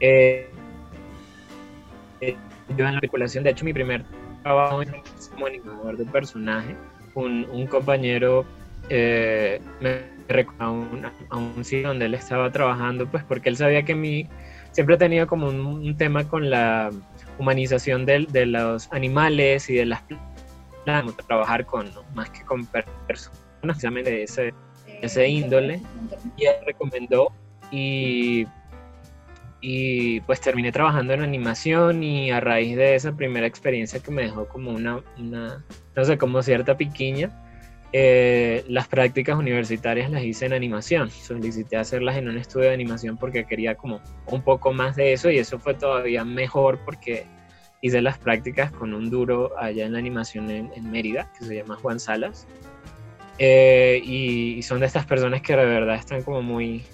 [0.00, 0.50] Eh,
[2.20, 2.36] eh,
[2.76, 4.04] yo en la articulación, de hecho, mi primer
[4.42, 4.82] trabajo
[5.30, 6.74] como animador de personaje,
[7.14, 8.44] un, un compañero
[8.88, 13.56] eh, me recordó a un, a un sitio donde él estaba trabajando, pues porque él
[13.56, 14.28] sabía que mi
[14.72, 16.90] siempre he tenido como un, tema con la
[17.38, 20.02] humanización de, de, los animales y de las
[20.84, 22.66] plantas, trabajar con, más que con
[23.06, 24.54] personas, precisamente de ese,
[25.02, 25.82] ese índole,
[26.36, 27.32] y él recomendó
[27.70, 28.46] y,
[29.60, 34.22] y pues terminé trabajando en animación y a raíz de esa primera experiencia que me
[34.22, 35.64] dejó como una, una
[35.96, 37.30] no sé, como cierta piquiña,
[37.92, 41.10] eh, las prácticas universitarias las hice en animación.
[41.10, 45.30] Solicité hacerlas en un estudio de animación porque quería como un poco más de eso
[45.30, 47.26] y eso fue todavía mejor porque
[47.82, 51.76] hice las prácticas con un duro allá en la animación en, Mérida, que se llama
[51.76, 52.46] Juan Salas.
[53.38, 56.84] Eh, y, son de estas personas que de verdad están como muy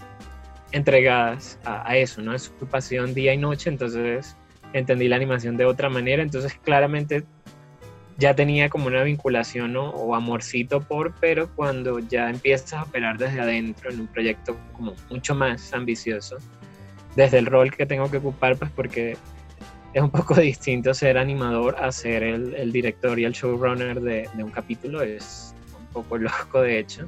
[0.71, 2.33] entregadas a, a eso, ¿no?
[2.35, 4.37] Es su pasión día y noche, entonces
[4.73, 7.25] entendí la animación de otra manera, entonces claramente
[8.19, 13.41] ya tenía como una vinculación o amorcito por, pero cuando ya empiezas a operar desde
[13.41, 16.37] adentro en un proyecto como mucho más ambicioso,
[17.15, 19.17] desde el rol que tengo que ocupar, pues porque
[19.93, 24.51] es un poco distinto ser animador a ser el, director y el showrunner de, un
[24.51, 27.07] capítulo, es un poco loco de hecho,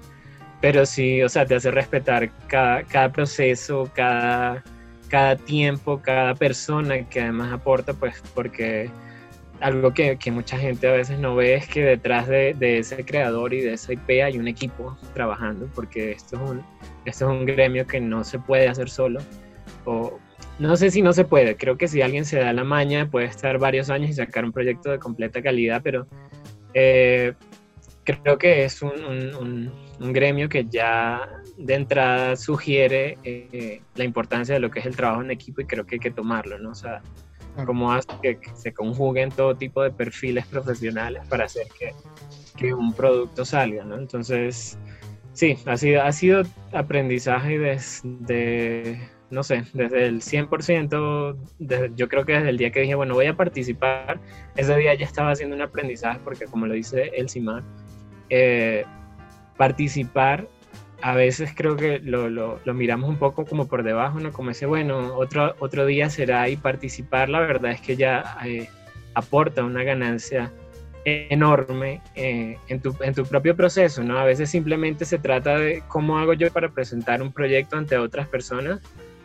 [0.60, 4.62] pero sí, o sea, te hace respetar cada, cada proceso, cada
[5.08, 8.90] cada tiempo, cada persona que además aporta, pues porque
[9.60, 13.04] algo que, que, mucha gente a veces no ve es que detrás de, de, ese
[13.04, 16.64] creador y de esa IP hay un equipo trabajando, porque esto es un,
[17.04, 19.20] esto es un gremio que no se puede hacer solo.
[19.84, 20.18] O,
[20.58, 23.26] no sé si no se puede, creo que si alguien se da la maña puede
[23.26, 26.06] estar varios años y sacar un proyecto de completa calidad, pero
[26.74, 27.34] eh,
[28.04, 28.92] creo que es un,
[30.00, 34.96] un, gremio que ya de entrada sugiere eh, la importancia de lo que es el
[34.96, 36.70] trabajo en equipo y creo que hay que tomarlo, ¿no?
[36.70, 37.02] O sea,
[37.64, 41.92] cómo hace que, se conjuguen todo tipo de perfiles profesionales para hacer que,
[42.56, 43.96] que un producto salga, ¿no?
[43.96, 44.78] Entonces,
[45.32, 46.42] sí, ha sido, ha sido
[46.72, 49.00] aprendizaje desde,
[49.30, 53.14] no sé, desde el 100%, desde, yo creo que desde el día que dije, bueno,
[53.14, 54.20] voy a participar,
[54.56, 57.28] ese día ya estaba haciendo un aprendizaje porque como lo dice el
[58.30, 58.84] eh,
[59.56, 60.48] participar
[61.00, 64.32] a veces creo que lo, lo, lo, miramos un poco como por debajo, ¿no?
[64.32, 68.68] Como ese, bueno, otro, otro día será y participar, la verdad es que ya eh,
[69.14, 70.52] aporta una ganancia
[71.04, 74.18] enorme eh, en, tu, en tu propio proceso, ¿no?
[74.18, 78.28] A veces simplemente se trata de cómo hago yo para presentar un proyecto ante otras
[78.28, 78.80] personas.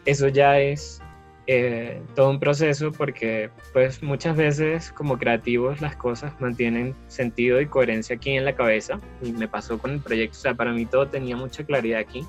[0.05, 1.01] Eso ya es
[1.45, 7.65] eh, todo un proceso porque pues muchas veces como creativos las cosas mantienen sentido y
[7.65, 10.85] coherencia aquí en la cabeza y me pasó con el proyecto, o sea, para mí
[10.85, 12.25] todo tenía mucha claridad aquí,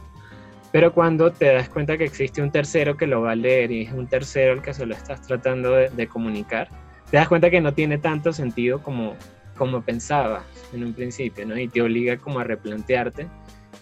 [0.72, 3.82] pero cuando te das cuenta que existe un tercero que lo va a leer y
[3.82, 6.68] es un tercero el que se lo estás tratando de, de comunicar,
[7.10, 9.14] te das cuenta que no tiene tanto sentido como,
[9.56, 10.42] como pensabas
[10.72, 11.56] en un principio, ¿no?
[11.56, 13.28] Y te obliga como a replantearte.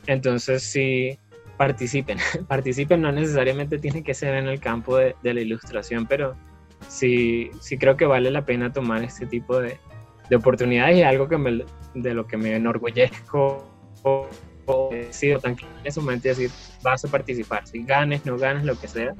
[0.06, 1.18] Entonces sí,
[1.56, 2.18] participen.
[2.48, 6.36] participen no necesariamente tiene que ser en el campo de, de, la ilustración, pero
[6.88, 9.78] sí, sí creo que vale la pena tomar este tipo de,
[10.28, 13.68] de oportunidades y algo que me, de lo que me enorgullezco
[14.02, 14.28] o,
[14.66, 16.50] o he sido tan claro en ese momento decir,
[16.82, 19.14] vas a participar, si ganes, no ganes, lo que sea.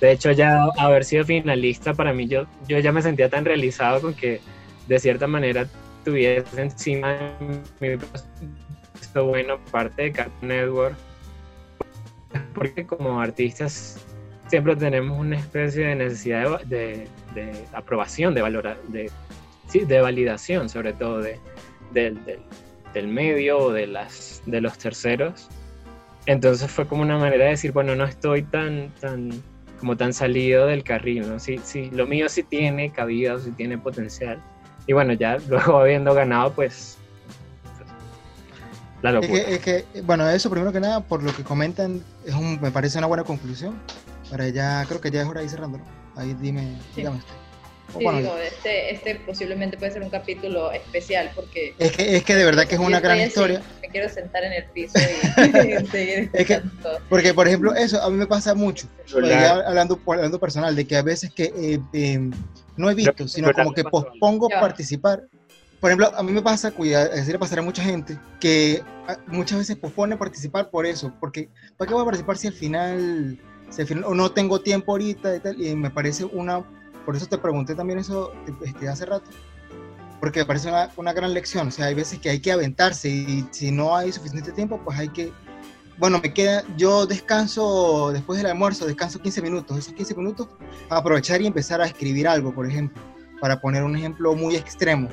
[0.00, 4.00] De hecho, ya haber sido finalista, para mí yo, yo ya me sentía tan realizado
[4.00, 4.40] con que
[4.86, 5.66] de cierta manera
[6.04, 7.16] tuviese encima
[7.80, 7.96] mi
[9.00, 10.96] esto bueno parte de Cartoon Network
[12.54, 14.04] porque como artistas
[14.48, 19.10] siempre tenemos una especie de necesidad de, de, de aprobación, de, valora, de,
[19.72, 21.38] de validación, sobre todo de,
[21.92, 22.18] del,
[22.92, 25.48] del medio o de, las, de los terceros.
[26.26, 29.30] Entonces fue como una manera de decir, bueno, no estoy tan, tan,
[29.80, 31.38] como tan salido del carril, ¿no?
[31.38, 34.42] Sí, sí, lo mío sí tiene cabida, sí tiene potencial.
[34.86, 36.98] Y bueno, ya luego habiendo ganado, pues
[39.04, 39.40] la locura.
[39.42, 42.60] Es que, es que, bueno, eso primero que nada, por lo que comentan, es un,
[42.60, 43.78] me parece una buena conclusión.
[44.30, 45.84] Para ya, creo que ya es hora de ir cerrándolo.
[46.16, 46.62] Ahí dime,
[46.94, 46.96] Sí.
[47.00, 47.32] dígame usted.
[47.96, 52.24] Sí, bueno, digo, este, este posiblemente puede ser un capítulo especial porque es, que, es
[52.24, 53.60] que de verdad que es una gran así, historia.
[53.82, 56.98] Me quiero sentar en el piso y seguir Es que- escuchando todo.
[57.10, 58.88] Porque, por ejemplo, eso a mí me pasa mucho.
[59.14, 62.18] Hablando, hablando personal, de que a veces que eh, eh,
[62.76, 65.24] no Creo que sino como que pospongo participar.
[65.84, 69.18] Por ejemplo, a mí me pasa, es decir, le pasará a mucha gente, que ah,
[69.26, 73.38] muchas veces pospone participar por eso, porque ¿para qué voy a participar si al final,
[73.68, 75.60] si al final o no tengo tiempo ahorita y tal?
[75.60, 76.64] Y me parece una,
[77.04, 78.32] por eso te pregunté también eso
[78.64, 79.30] este, hace rato,
[80.20, 83.10] porque me parece una, una gran lección, o sea, hay veces que hay que aventarse
[83.10, 85.34] y si no hay suficiente tiempo, pues hay que
[85.98, 89.78] bueno, me queda, yo descanso después del almuerzo, descanso 15 minutos.
[89.78, 90.48] Esos 15 minutos,
[90.88, 93.02] aprovechar y empezar a escribir algo, por ejemplo,
[93.38, 95.10] para poner un ejemplo muy extremo.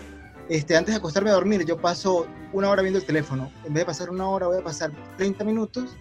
[0.52, 3.50] Este, antes de acostarme a dormir, yo paso una hora viendo el teléfono.
[3.64, 5.96] En vez de pasar una hora, voy a pasar 30 minutos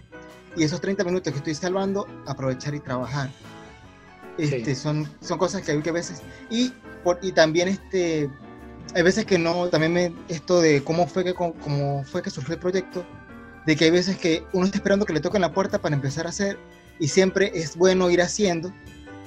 [0.57, 3.29] y esos 30 minutos que estoy salvando, aprovechar y trabajar.
[4.37, 4.75] Este, Sí.
[4.75, 6.21] son, son cosas que hay que a veces.
[6.49, 8.29] Y, por, y también este,
[8.93, 12.55] hay veces que no, también me, esto de cómo fue que, cómo fue que surgió
[12.55, 13.05] el proyecto,
[13.65, 16.25] de que hay veces que uno está esperando que le toquen la puerta para empezar
[16.25, 16.59] a hacer
[16.99, 18.73] y siempre es bueno ir haciendo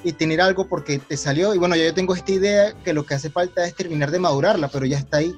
[0.05, 3.05] y tener algo porque te salió y bueno, ya yo tengo esta idea que lo
[3.07, 5.35] que hace falta es terminar de madurarla, pero ya está ahí.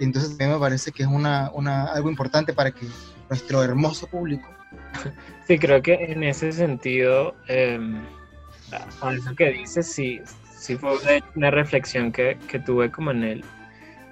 [0.00, 2.86] Entonces a mí me parece que es una, una, algo importante para que
[3.30, 4.48] nuestro hermoso público
[5.46, 7.78] Sí, creo que en ese sentido, eh,
[9.16, 10.20] eso que dices, sí,
[10.58, 10.92] sí fue
[11.36, 13.44] una reflexión que, que tuve como en el...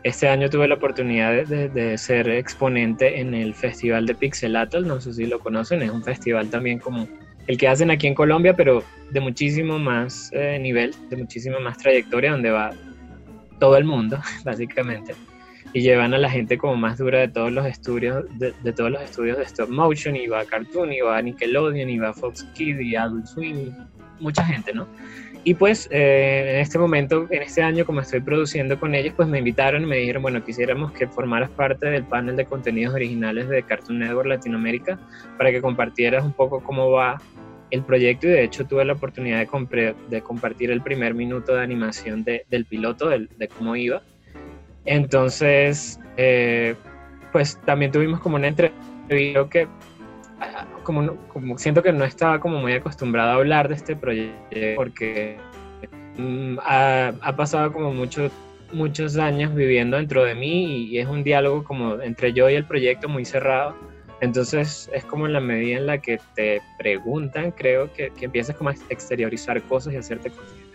[0.04, 5.00] Este año tuve la oportunidad de, de- ser exponente en el Festival de Pixelatl, no
[5.00, 7.08] sé si lo conocen, es un festival también como
[7.46, 11.78] el que hacen aquí en Colombia, pero de muchísimo más eh, nivel, de muchísima más
[11.78, 12.70] trayectoria, donde va
[13.58, 15.14] todo el mundo, básicamente.
[15.74, 19.00] Y llevan a la gente como más dura de todos los estudios de, todos los
[19.02, 22.94] estudios de stop motion y va Cartoon y va Nickelodeon y va Fox Kids y
[22.94, 23.72] Adult Swim
[24.20, 24.86] mucha gente no
[25.44, 29.28] y pues eh, en este momento en este año como estoy produciendo con ellos pues
[29.28, 33.48] me invitaron y me dijeron bueno quisiéramos que formaras parte del panel de contenidos originales
[33.48, 34.98] de Cartoon Network Latinoamérica
[35.38, 37.20] para que compartieras un poco cómo va
[37.72, 41.62] el proyecto y de hecho tuve la oportunidad de, de compartir el primer minuto de
[41.62, 44.02] animación del piloto, de, cómo iba.
[44.84, 46.74] Entonces, eh,
[47.32, 49.66] pues también tuvimos como una entrevista que
[50.82, 54.36] como, como siento que no estaba como muy acostumbrado a hablar de este proyecto
[54.76, 55.38] porque
[56.18, 58.30] mm, ha, ha, pasado como mucho,
[58.72, 62.66] muchos años viviendo dentro de mí y es un diálogo como entre yo y el
[62.66, 63.91] proyecto muy cerrado
[64.22, 68.54] entonces es como en la medida en la que te preguntan, creo que, que empiezas
[68.54, 70.72] como a exteriorizar cosas y hacerte consciente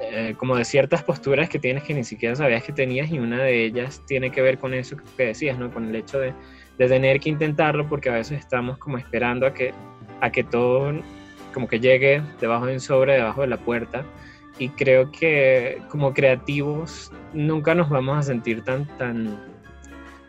[0.00, 3.42] eh, como de ciertas posturas que tienes que ni siquiera sabías que tenías y una
[3.42, 5.72] de ellas tiene que ver con eso que decías, ¿no?
[5.72, 6.34] Con el hecho de,
[6.76, 9.72] de tener que intentarlo porque a veces estamos como esperando a que,
[10.20, 10.92] a que todo
[11.54, 14.04] como que llegue debajo de un sobre, debajo de la puerta
[14.58, 19.53] y creo que como creativos nunca nos vamos a sentir tan, tan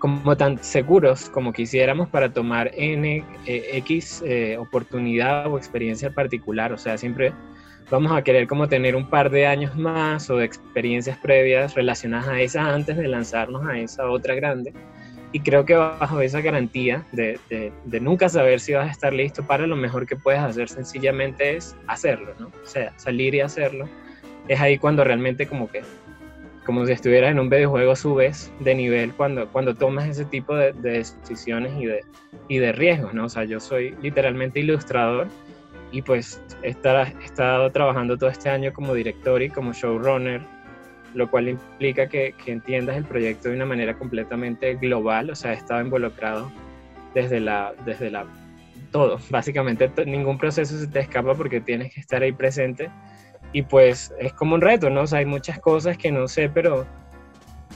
[0.06, 6.72] como tan seguros como quisiéramos para tomar N, eh, X eh, oportunidad o experiencia particular.
[6.72, 7.34] O sea, siempre
[7.90, 12.28] vamos a querer como tener un par de años más o de experiencias previas relacionadas
[12.28, 14.74] a esa antes de lanzarnos a esa otra grande.
[15.32, 19.12] Y creo que bajo esa garantía de, de, de, nunca saber si vas a estar
[19.12, 22.52] listo para lo mejor que puedes hacer sencillamente es hacerlo, ¿no?
[22.64, 23.90] O sea, salir y hacerlo.
[24.48, 25.82] Es ahí cuando realmente como que
[26.66, 30.74] como si estuvieras en un videojuego, subes de nivel cuando, cuando tomas ese tipo de,
[30.74, 32.04] decisiones y de,
[32.48, 33.26] y de riesgos, ¿no?
[33.26, 35.28] O sea, yo soy literalmente ilustrador
[35.92, 40.42] y pues he estado, trabajando todo este año como director y como showrunner,
[41.14, 45.54] lo cual implica que, que, entiendas el proyecto de una manera completamente global, o sea,
[45.54, 46.52] he estado involucrado
[47.14, 48.26] desde la, desde la,
[48.92, 52.90] todo, básicamente ningún proceso se te escapa porque tienes que estar ahí presente
[53.56, 55.04] y pues es como un reto, ¿no?
[55.04, 56.86] O sea, hay muchas cosas que no sé, pero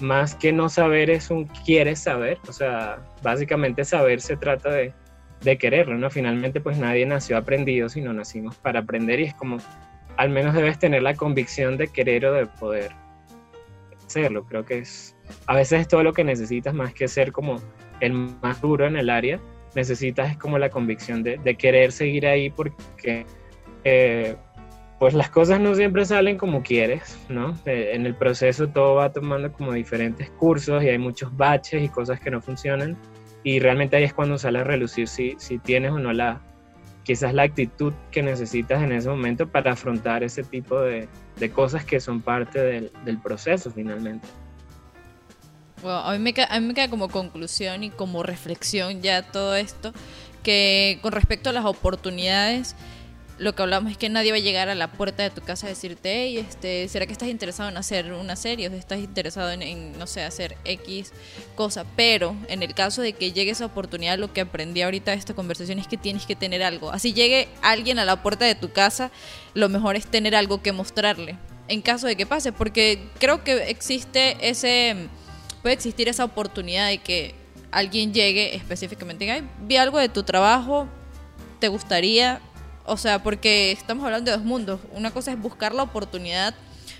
[0.02, 2.38] más que no saber es un quieres saber.
[2.50, 4.92] O sea, básicamente saber se trata de,
[5.40, 6.10] de quererlo, ¿no?
[6.10, 9.56] Finalmente pues nadie nació aprendido, sino nacimos para aprender y es como,
[10.18, 12.92] al menos debes tener la convicción de querer o de poder
[14.06, 14.44] hacerlo.
[14.50, 15.16] Creo que es,
[15.46, 17.62] a veces es todo lo que necesitas más que ser como
[18.02, 19.40] el más duro en el área.
[19.76, 23.26] Necesitas es como la convicción de, de querer seguir ahí porque...
[23.86, 24.36] Eh,
[25.00, 27.58] pues las cosas no siempre salen como quieres, ¿no?
[27.66, 31.88] Eh, en el proceso todo va tomando como diferentes cursos y hay muchos baches y
[31.88, 32.98] cosas que no funcionan
[33.44, 36.42] y realmente ahí es cuando sale a relucir si, si tienes o no la,
[37.04, 41.86] quizás la actitud que necesitas en ese momento para afrontar ese tipo de, de cosas
[41.86, 44.28] que son parte del, del proceso finalmente.
[45.86, 49.94] a, mí me a mí me queda como conclusión y como reflexión ya todo esto,
[50.44, 52.76] que con respecto a las oportunidades,
[53.40, 55.66] lo que hablamos es que nadie va a llegar a la puerta de tu casa
[55.66, 59.50] a decirte, hey, este, ¿será que estás interesado en hacer una serie o estás interesado
[59.52, 61.14] en, no sé, hacer X
[61.56, 61.86] cosa?
[61.96, 65.34] Pero en el caso de que llegue esa oportunidad, lo que aprendí ahorita de esta
[65.34, 66.92] conversación es que tienes que tener algo.
[66.92, 69.10] Así llegue alguien a la puerta de tu casa,
[69.54, 71.38] lo mejor es tener algo que mostrarle
[71.70, 75.08] en caso de que pase, porque creo que existe ese,
[75.62, 77.36] puede existir esa oportunidad de que
[77.72, 80.88] alguien llegue específicamente y diga, vi algo de tu trabajo,
[81.60, 82.42] te gustaría
[82.90, 84.80] o sea, porque estamos hablando de dos mundos.
[84.94, 86.56] Una cosa es buscar la oportunidad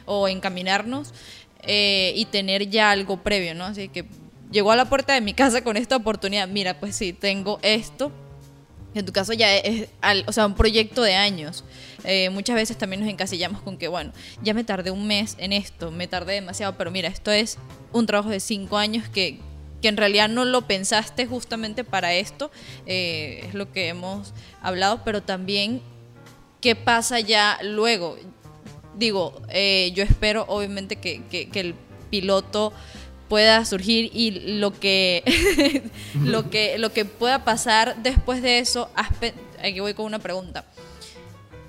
[0.06, 1.14] o encaminarnos
[1.64, 3.66] eh, y tener ya algo previo, ¿no?
[3.66, 4.06] Así que
[4.52, 6.48] llegó a la puerta de mi casa con esta oportunidad.
[6.48, 8.12] Mira, pues sí, tengo esto.
[8.96, 9.88] En tu caso ya es,
[10.26, 11.64] o sea, un proyecto de años.
[12.04, 14.12] Eh, muchas veces también nos encasillamos con que, bueno,
[14.42, 17.58] ya me tardé un mes en esto, me tardé demasiado, pero mira, esto es
[17.92, 19.40] un trabajo de cinco años que,
[19.82, 22.52] que en realidad no lo pensaste justamente para esto,
[22.86, 25.82] eh, es lo que hemos hablado, pero también
[26.62, 28.18] qué pasa ya luego.
[28.96, 31.76] Digo, eh, yo espero obviamente que, el
[32.10, 32.74] piloto
[33.30, 35.24] pueda surgir y lo que,
[36.24, 38.90] lo que, lo que pueda pasar después de eso,
[39.62, 40.66] aquí voy con una pregunta.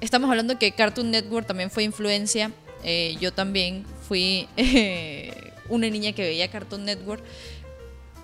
[0.00, 2.50] Estamos hablando que Cartoon Network también fue influencia,
[2.82, 4.48] eh, yo también fui
[5.68, 7.22] una niña que veía Cartoon Network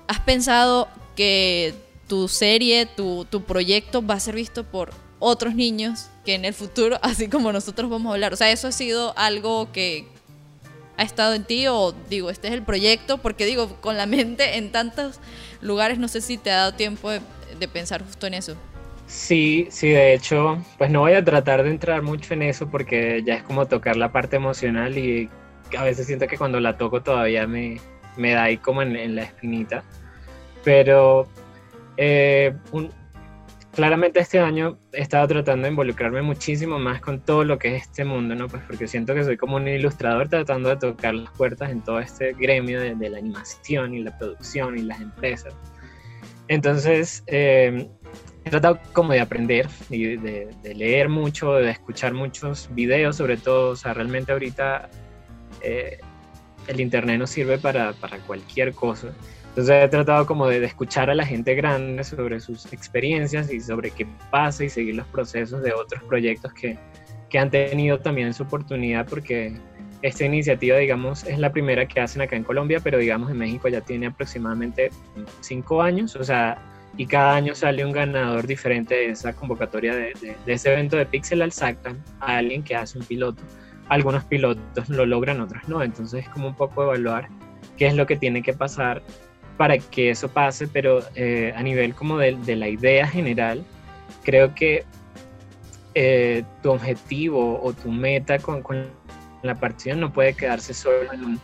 [0.09, 1.75] ¿Has pensado que
[2.07, 6.55] tu serie, tu, tu, proyecto va a ser visto por otros niños que en el
[6.55, 8.33] futuro, así como nosotros vamos a hablar?
[8.33, 10.07] O sea, ¿eso ha sido algo que
[10.97, 13.19] ha estado en ti o digo, este es el proyecto?
[13.19, 15.21] Porque digo, con la mente en tantos
[15.61, 17.21] lugares, no sé si te ha dado tiempo de,
[17.73, 18.55] pensar justo en eso.
[19.07, 23.23] Sí, sí, de hecho, pues no voy a tratar de entrar mucho en eso porque
[23.25, 25.31] ya es como tocar la parte emocional y
[25.77, 27.81] a veces siento que cuando la toco todavía me,
[28.17, 29.85] me da ahí como en, la espinita.
[30.67, 31.29] Pero
[31.97, 32.53] eh,
[33.73, 37.83] claramente este año he estado tratando de involucrarme muchísimo más con todo lo que es
[37.83, 38.49] este mundo, ¿no?
[38.49, 42.01] Pues porque siento que soy como un ilustrador tratando de tocar las puertas en todo
[42.01, 45.55] este gremio de, la animación y la producción y las empresas.
[46.49, 47.89] Entonces, eh,
[48.45, 53.71] he tratado como de aprender y de, leer mucho, de escuchar muchos videos, sobre todo,
[53.71, 54.91] o sea, realmente ahorita
[55.63, 56.01] eh,
[56.67, 59.15] el internet nos sirve para, para, cualquier cosa.
[59.57, 63.91] Entonces he tratado como de, escuchar a la gente grande sobre sus experiencias y sobre
[63.91, 66.77] qué pasa y seguir los procesos de otros proyectos que,
[67.31, 69.57] que han tenido también su oportunidad porque
[70.03, 73.67] esta iniciativa, digamos, es la primera que hacen acá en Colombia, pero digamos en México
[73.69, 74.91] ya tiene aproximadamente
[75.41, 76.59] cinco años, o sea,
[76.99, 81.41] y cada año sale un ganador diferente de esa convocatoria de, ese evento de Pixel
[81.41, 83.43] al sacan a alguien que hace un piloto.
[83.89, 87.29] Algunos pilotos lo logran, otros no, entonces es como un poco evaluar
[87.79, 89.03] qué es lo que tiene que pasar
[89.57, 93.65] para que eso pase, pero eh, a nivel como de, la idea general,
[94.23, 94.85] creo que
[95.95, 98.63] eh, tu objetivo o tu meta con,
[99.43, 101.41] la partida no puede quedarse solo en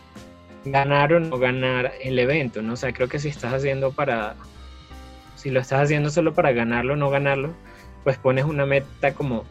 [0.65, 2.73] ganar o no ganar el evento, ¿no?
[2.73, 4.35] O sea, creo que si estás haciendo para,
[5.35, 7.53] si lo estás haciendo solo para ganarlo o no ganarlo,
[8.03, 9.45] pues pones una meta como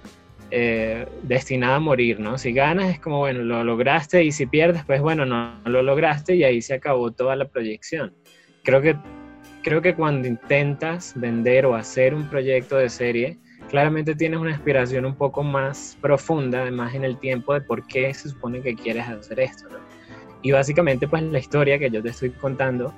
[0.51, 2.39] eh, destinada a morir, ¿no?
[2.39, 6.37] Si ganas es como, bueno, lo lograste y si pierdes, pues bueno, no, lo lograste
[6.37, 8.15] y ahí se acabó toda la proyección.
[8.63, 8.97] Creo que,
[9.63, 13.39] creo que cuando intentas vender o hacer un proyecto de serie,
[13.69, 18.13] claramente tienes una inspiración un poco más profunda, además en el tiempo de por qué
[18.15, 19.69] se supone que quieres hacer esto.
[19.69, 19.79] ¿no?
[20.43, 22.95] Y básicamente pues la historia que yo te estoy contando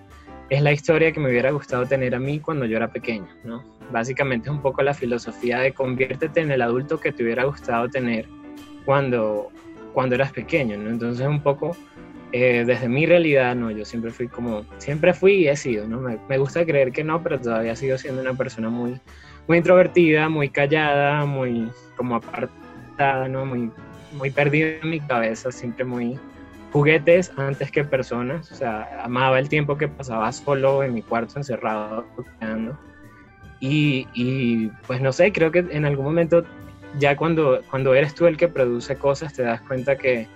[0.51, 3.29] es la historia que me hubiera gustado tener a mí cuando yo era pequeño.
[3.45, 3.63] ¿no?
[3.91, 7.89] Básicamente es un poco la filosofía de conviértete en el adulto que te hubiera gustado
[7.89, 8.29] tener
[8.85, 9.49] cuando,
[9.95, 10.77] cuando eras pequeño.
[10.77, 10.91] ¿no?
[10.91, 11.77] Entonces un poco...
[12.37, 16.01] Eh, desde mi realidad, no, yo siempre fui como, siempre fui y he sido, ¿no?
[16.01, 19.01] Me, gusta creer que no, pero todavía sigo siendo una persona muy,
[19.47, 23.47] muy introvertida, muy callada, muy como apartada, ¿no?
[23.47, 23.71] Muy,
[24.15, 26.19] muy perdida en mi cabeza, siempre muy
[26.73, 31.35] juguetes antes que personas, o sea, amaba el tiempo que pasaba solo en mi cuarto
[31.37, 32.05] encerrado,
[33.61, 36.45] y, y pues no sé, creo que en algún momento
[36.99, 40.27] ya cuando, cuando eres tú el que produce cosas te das cuenta que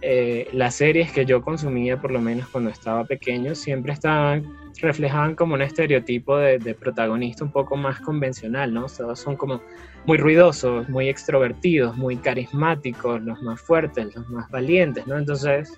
[0.00, 4.44] eh, las series que yo consumía, por lo menos cuando estaba pequeño, siempre estaban,
[4.80, 8.86] reflejaban como un estereotipo de, protagonista un poco más convencional, ¿no?
[8.86, 9.60] Todos son como
[10.06, 15.18] muy ruidosos, muy extrovertidos, muy carismáticos, los más fuertes, los más valientes, ¿no?
[15.18, 15.76] Entonces,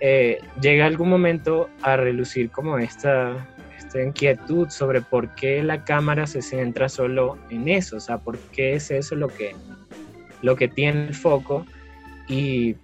[0.00, 3.46] eh, llega algún momento a relucir como esta,
[3.78, 8.36] esta inquietud sobre por qué la cámara se centra solo en eso, o sea, por
[8.50, 9.54] qué es eso lo que,
[10.42, 11.64] lo que tiene el foco
[12.26, 12.74] y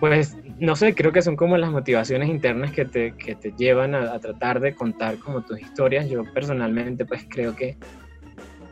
[0.00, 3.94] pues no sé, creo que son como las motivaciones internas que te, que te llevan
[3.94, 6.08] a, tratar de contar como tus historias.
[6.08, 7.76] Yo personalmente pues creo que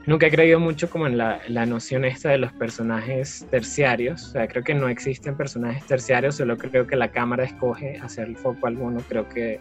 [0.06, 4.24] nunca he creído mucho como en la, la, noción esta de los personajes terciarios.
[4.24, 8.28] O sea, creo que no existen personajes terciarios, solo creo que la cámara escoge hacer
[8.28, 9.00] el foco alguno.
[9.08, 9.60] Creo que,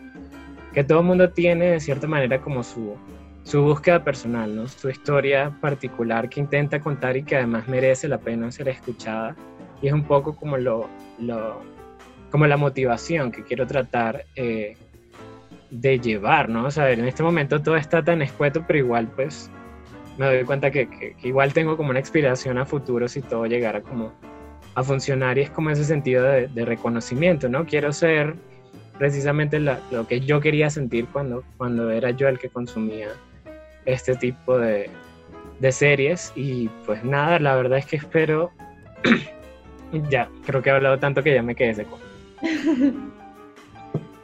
[0.74, 2.96] que todo el mundo tiene de cierta manera como su,
[3.44, 4.68] su búsqueda personal, ¿no?
[4.68, 9.36] su historia particular que intenta contar y que además merece la pena ser escuchada.
[9.82, 10.90] Y es un poco como lo,
[11.20, 11.62] lo,
[12.32, 14.76] como la motivación que quiero tratar eh,
[15.70, 16.66] de llevar, ¿no?
[16.66, 19.50] O sea, en este momento todo está tan escueto, pero igual pues
[20.18, 24.14] me doy cuenta que, igual tengo como una inspiración a futuro si todo llegara como
[24.76, 27.66] a funcionar y es como ese sentido de, reconocimiento, ¿no?
[27.66, 28.36] Quiero ser
[28.98, 33.10] precisamente lo que yo quería sentir cuando, cuando era yo el que consumía
[33.86, 34.90] este tipo de,
[35.60, 38.52] de series y pues nada, la verdad es que espero
[40.10, 42.00] Ya, creo que he hablado tanto que ya me quedé seco.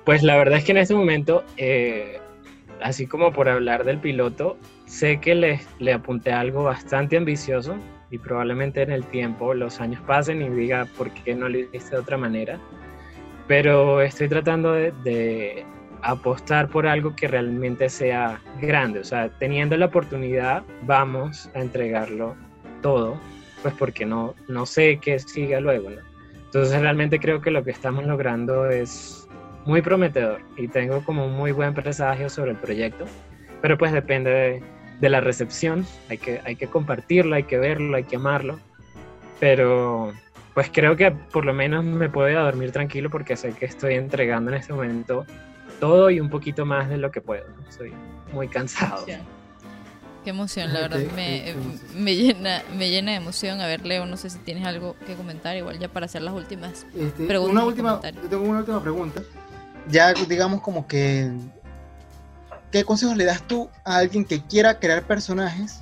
[0.05, 2.19] pues la verdad es que en este momento, eh,
[2.81, 7.75] así como por hablar del piloto, sé que le, le apunté algo bastante ambicioso
[8.11, 11.95] y probablemente en el tiempo los años pasen y diga por qué no lo hiciste
[11.95, 12.59] de otra manera.
[13.47, 15.65] Pero estoy tratando de, de
[16.01, 18.99] apostar por algo que realmente sea grande.
[18.99, 22.35] O sea, teniendo la oportunidad, vamos a entregarlo
[22.81, 23.17] todo
[23.63, 26.01] pues porque no, no sé qué siga luego, ¿no?
[26.45, 29.27] Entonces realmente creo que lo que estamos logrando es
[29.65, 33.05] muy prometedor y tengo como un muy buen presagio sobre el proyecto,
[33.61, 34.61] pero pues depende
[34.99, 38.59] de, la recepción, hay que, hay que compartirlo, hay que verlo, hay que amarlo,
[39.39, 40.13] pero
[40.53, 44.51] pues creo que por lo menos me puedo dormir tranquilo porque sé que estoy entregando
[44.51, 45.25] en este momento
[45.79, 47.91] todo y un poquito más de lo que puedo, soy
[48.31, 49.05] muy cansado.
[50.23, 51.53] Qué emoción, la verdad me,
[51.95, 53.59] me, llena, me llena de emoción.
[53.59, 56.33] A ver, Leo, no sé si tienes algo que comentar, igual ya para hacer las
[56.33, 57.51] últimas este, preguntas.
[57.51, 59.21] Una última, yo tengo una última pregunta.
[59.89, 61.29] Ya digamos como que,
[62.71, 65.81] ¿qué consejos le das tú a alguien que quiera crear personajes?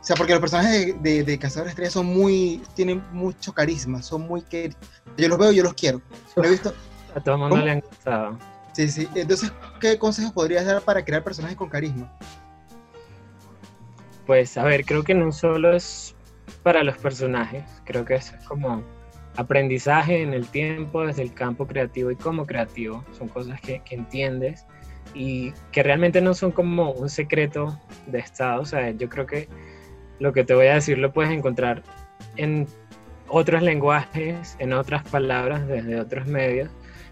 [0.00, 4.22] O sea, porque los personajes de, de, Cazadores Estrellas son muy, tienen mucho carisma, son
[4.22, 4.72] muy que
[5.18, 6.00] yo los veo y yo los quiero.
[6.36, 6.72] Lo he visto.
[7.16, 8.38] A todo el mundo le han gustado.
[8.74, 9.08] Sí, sí.
[9.16, 9.50] Entonces,
[9.80, 12.12] ¿qué consejos podrías dar para crear personajes con carisma?
[14.26, 16.14] Pues a ver, creo que no solo es
[16.62, 18.82] para los personajes, creo que es como
[19.36, 23.94] aprendizaje en el tiempo, desde el campo creativo y como creativo, son cosas que, que
[23.94, 24.66] entiendes
[25.14, 29.48] y que realmente no son como un secreto de Estado, o sea, yo creo que
[30.18, 31.82] lo que te voy a decir lo puedes encontrar
[32.36, 32.66] en
[33.28, 36.70] otros lenguajes, en otras palabras, desde otros medios,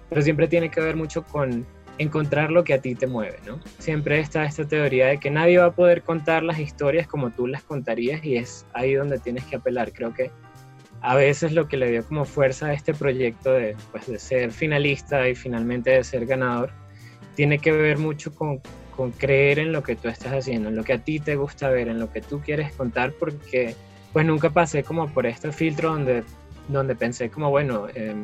[0.08, 1.66] pero siempre tiene que ver mucho con
[1.98, 3.60] encontrar lo que a ti te mueve, ¿no?
[3.78, 7.46] Siempre está esta teoría de que nadie va a poder contar las historias como tú
[7.46, 9.92] las contarías y es ahí donde tienes que apelar.
[9.92, 10.30] Creo que
[11.00, 14.50] a veces lo que le dio como fuerza a este proyecto de, pues, de ser
[14.52, 16.70] finalista y finalmente de ser ganador,
[17.34, 18.60] tiene que ver mucho con,
[18.96, 21.68] con creer en lo que tú estás haciendo, en lo que a ti te gusta
[21.68, 23.74] ver, en lo que tú quieres contar, porque
[24.12, 26.24] pues nunca pasé como por este filtro donde,
[26.68, 28.14] donde pensé como, bueno, eh,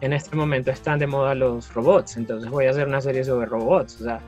[0.00, 3.46] en este momento están de moda los robots, entonces voy a hacer una serie sobre
[3.46, 4.00] robots.
[4.00, 4.20] O sea,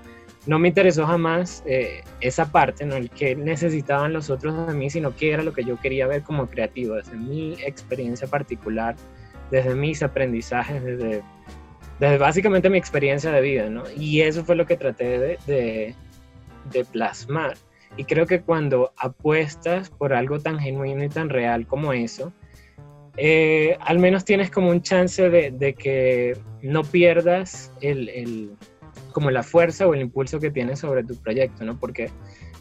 [0.46, 4.90] no me interesó jamás eh, esa parte, no el que necesitaban los otros de mí,
[4.90, 8.96] sino que era lo que yo quería ver como creativo, desde mi experiencia particular,
[9.50, 11.22] desde mis aprendizajes, desde,
[12.00, 13.84] desde básicamente mi experiencia de vida, ¿no?
[13.96, 15.94] Y eso fue lo que traté de, de,
[16.72, 17.54] de plasmar.
[17.96, 22.32] Y creo que cuando apuestas por algo tan genuino y tan real como eso,
[23.16, 28.50] eh, al menos tienes como un chance de, que no pierdas el,
[29.12, 31.78] como la fuerza o el impulso que tienes sobre tu proyecto, ¿no?
[31.78, 32.10] Porque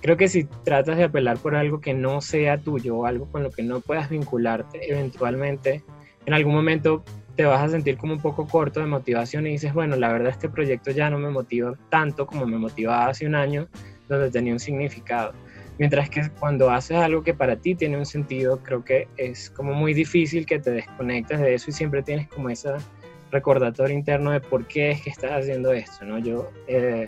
[0.02, 3.44] creo que si tratas de apelar por algo que no sea tuyo o algo con
[3.44, 5.84] lo que no puedas vincularte, eventualmente
[6.26, 7.04] en algún momento
[7.36, 10.30] te vas a sentir como un poco corto de motivación y dices, bueno, la verdad
[10.30, 13.68] este proyecto ya no me motiva tanto como me motivaba hace un año,
[14.10, 15.34] donde tenía un significado.
[15.82, 19.74] Mientras que cuando haces algo que para ti tiene un sentido, creo que es como
[19.74, 22.70] muy difícil que te desconectes de eso y siempre tienes como ese
[23.32, 26.20] recordatorio interno de por qué es que estás haciendo esto, ¿no?
[26.20, 27.08] Yo, eh,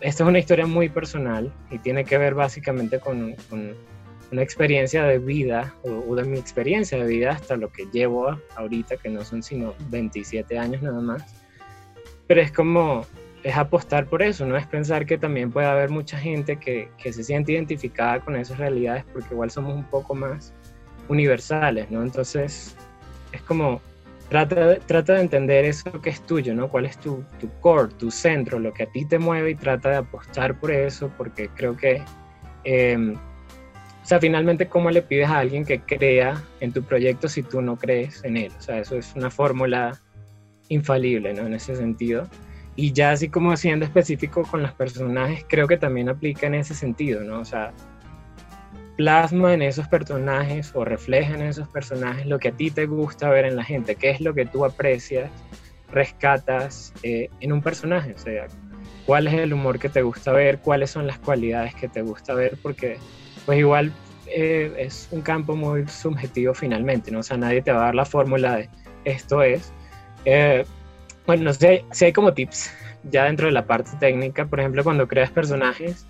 [0.00, 5.20] esta es una historia muy personal y tiene que ver básicamente con, una experiencia de
[5.20, 9.40] vida o, de mi experiencia de vida hasta lo que llevo ahorita, que no son
[9.40, 11.22] sino 27 años nada más.
[12.26, 13.06] Pero es como
[13.44, 17.12] es apostar por eso, no es pensar que también puede haber mucha gente que, que,
[17.12, 20.52] se siente identificada con esas realidades porque igual somos un poco más
[21.08, 22.02] universales, ¿no?
[22.02, 22.74] Entonces
[23.32, 23.82] es como
[24.30, 26.68] trata, trata de entender eso que es tuyo, ¿no?
[26.68, 29.90] ¿Cuál es tu, tu core, tu centro, lo que a ti te mueve y trata
[29.90, 32.02] de apostar por eso porque creo que,
[32.64, 37.42] em, o sea, finalmente, ¿cómo le pides a alguien que crea en tu proyecto si
[37.42, 38.52] tú no crees en él?
[38.58, 40.00] O sea, eso es una fórmula
[40.68, 41.46] infalible, ¿no?
[41.46, 42.26] En ese sentido.
[42.76, 46.74] Y ya así como siendo específico con los personajes, creo que también aplica en ese
[46.74, 47.40] sentido, ¿no?
[47.40, 47.72] O sea,
[48.96, 53.28] plasma en esos personajes o refleja en esos personajes lo que a ti te gusta
[53.28, 55.30] ver en la gente, qué es lo que tú aprecias,
[55.90, 58.46] rescatas eh, en un personaje, o sea,
[59.06, 62.34] cuál es el humor que te gusta ver, cuáles son las cualidades que te gusta
[62.34, 62.98] ver, porque
[63.46, 63.92] pues igual
[64.26, 67.20] eh, es un campo muy subjetivo finalmente, ¿no?
[67.20, 68.70] O sea, nadie te va a dar la fórmula de
[69.04, 69.72] esto es.
[70.24, 70.64] Eh,
[71.26, 72.70] bueno, no sé si hay como tips
[73.10, 74.46] ya dentro de la parte técnica.
[74.46, 76.06] Por ejemplo, cuando creas personajes,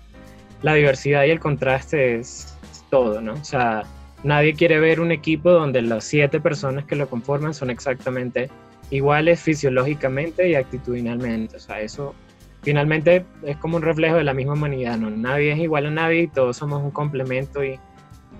[0.61, 2.57] la diversidad y el contraste es
[2.89, 3.33] todo, ¿no?
[3.33, 3.83] O sea,
[4.23, 8.49] nadie quiere ver un equipo donde las siete personas que lo conforman son exactamente
[8.89, 11.57] iguales fisiológicamente y actitudinalmente.
[11.57, 12.13] O sea, eso
[12.61, 15.09] finalmente es como un reflejo de la misma humanidad, ¿no?
[15.09, 17.79] Nadie es igual a nadie y todos somos un complemento y,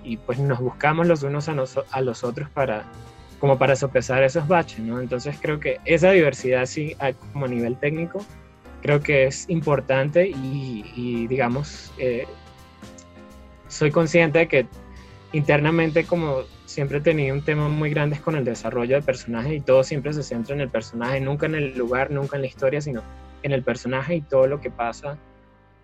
[0.04, 1.54] y pues nos buscamos los unos a,
[1.90, 2.84] a los otros para
[3.38, 5.00] como para sopesar esos baches, ¿no?
[5.00, 6.96] Entonces creo que esa diversidad, sí,
[7.32, 8.24] como a nivel técnico,
[8.82, 12.26] creo que es importante y, digamos, eh,
[13.68, 14.66] soy consciente de que
[15.32, 19.60] internamente como siempre he tenido un tema muy grande con el desarrollo de personajes y
[19.60, 22.80] todo siempre se centra en el personaje, nunca en el lugar, nunca en la historia,
[22.80, 23.02] sino
[23.42, 25.18] en el personaje y todo lo que pasa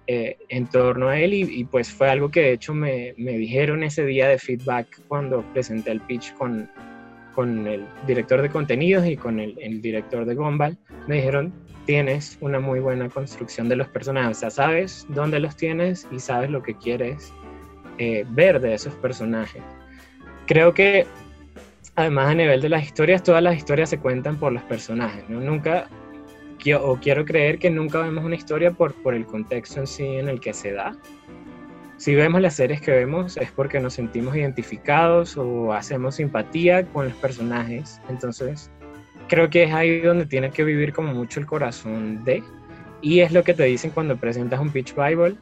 [0.07, 3.33] eh, en torno a él y, y, pues fue algo que de hecho me, me
[3.33, 6.69] dijeron ese día de feedback cuando presenté el pitch con,
[7.35, 10.77] con el director de contenidos y con el, director de Gumball,
[11.07, 11.53] me dijeron,
[11.87, 16.19] tienes una muy buena construcción de los personajes, o sea, sabes dónde los tienes y
[16.19, 17.33] sabes lo que quieres
[17.99, 19.63] eh, ver de esos personajes.
[20.47, 21.07] Creo que
[21.97, 25.41] además a nivel de las historias, todas las historias se cuentan por los personajes, ¿no?
[25.41, 25.89] Nunca,
[26.81, 30.29] o quiero creer que nunca vemos una historia por, por el contexto en sí en
[30.29, 30.97] el que se da,
[32.03, 37.05] si vemos las series que vemos es porque nos sentimos identificados o hacemos simpatía con
[37.05, 38.01] los personajes.
[38.09, 38.73] Entonces,
[39.29, 42.43] creo que es ahí donde tiene que vivir como mucho el corazón de.
[43.03, 45.37] Y es lo que te dicen cuando presentas un pitch Bible.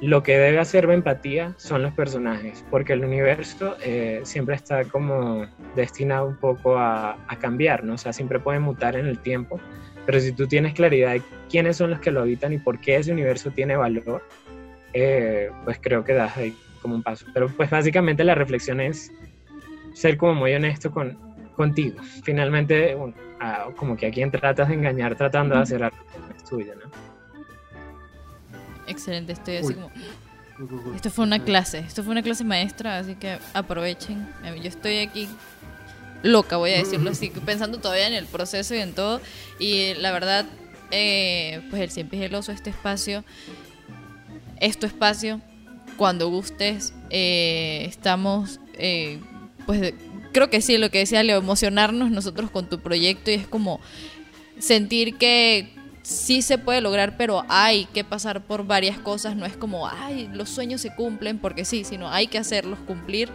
[0.00, 5.46] Lo que debe hacer empatía son los personajes, porque el universo eh, siempre está como
[5.76, 7.92] destinado un poco a, a cambiar, ¿no?
[7.92, 9.60] O sea, siempre puede mutar en el tiempo.
[10.06, 12.96] Pero si tú tienes claridad de quiénes son los que lo habitan y por qué
[12.96, 14.22] ese universo tiene valor,
[14.94, 17.26] eh, pues creo que das ahí como un paso.
[17.34, 19.12] Pero pues básicamente la reflexión es
[19.92, 21.18] ser como muy honesto con,
[21.56, 22.00] contigo.
[22.22, 22.96] Finalmente,
[23.76, 26.74] como que a quien tratas de engañar tratando de hacer algo que no es tuyo,
[26.76, 26.90] ¿no?
[28.86, 29.90] Excelente, estoy así como...
[30.94, 34.28] Esto fue una clase, esto fue una clase maestra, así que aprovechen.
[34.62, 35.28] Yo estoy aquí
[36.22, 39.20] loca, voy a decirlo así, pensando todavía en el proceso y en todo.
[39.58, 40.46] Y la verdad,
[40.92, 43.24] eh, pues el Siempre Geloso, este espacio,
[44.64, 45.40] es tu espacio.
[45.96, 49.20] Cuando gustes, eh, estamos, eh,
[49.66, 49.94] pues
[50.32, 53.80] creo que sí, lo que decía Leo, emocionarnos nosotros con tu proyecto y es como
[54.58, 55.72] sentir que
[56.02, 59.36] sí se puede lograr, pero hay que pasar por varias cosas.
[59.36, 63.28] No es como, ay, los sueños se cumplen porque sí, sino hay que hacerlos cumplir.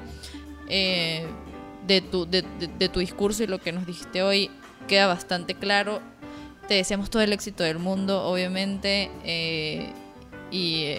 [0.67, 1.25] Eh,
[1.87, 2.43] de, tu, de,
[2.89, 4.51] tu discurso y lo que nos dijiste hoy
[4.87, 6.01] queda bastante claro.
[6.67, 9.09] Te deseamos todo el éxito del mundo, obviamente.
[10.51, 10.97] Y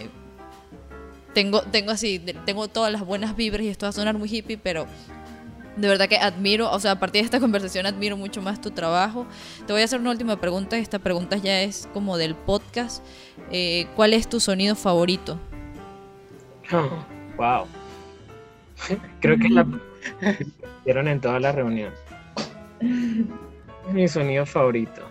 [1.35, 4.59] tengo, tengo así, tengo todas las buenas vibras y esto va a sonar muy hippie,
[4.59, 4.87] pero
[5.77, 8.71] de verdad que admiro, o sea, a partir de esta conversación admiro mucho más tu
[8.71, 9.27] trabajo.
[9.67, 13.05] Te voy a hacer una última pregunta, esta pregunta ya es como del podcast.
[13.51, 15.39] Eh, ¿Cuál es tu sonido favorito?
[17.37, 17.67] wow.
[19.21, 19.67] Creo que la
[20.85, 21.99] vieron en todas las reuniones.
[23.93, 25.03] Mi sonido favorito.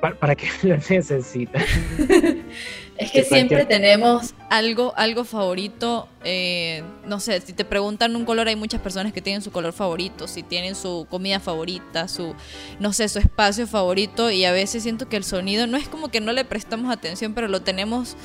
[0.00, 1.64] ¿Para, qué lo necesitas?
[2.98, 6.08] Es que siempre tenemos algo, algo favorito.
[6.24, 9.72] Eh, no sé, si te preguntan un color, hay muchas personas que tienen su color
[9.72, 12.34] favorito, si tienen su comida favorita, su,
[12.80, 14.32] no sé, su espacio favorito.
[14.32, 17.34] Y a veces siento que el sonido no es como que no le prestamos atención,
[17.34, 18.16] pero lo tenemos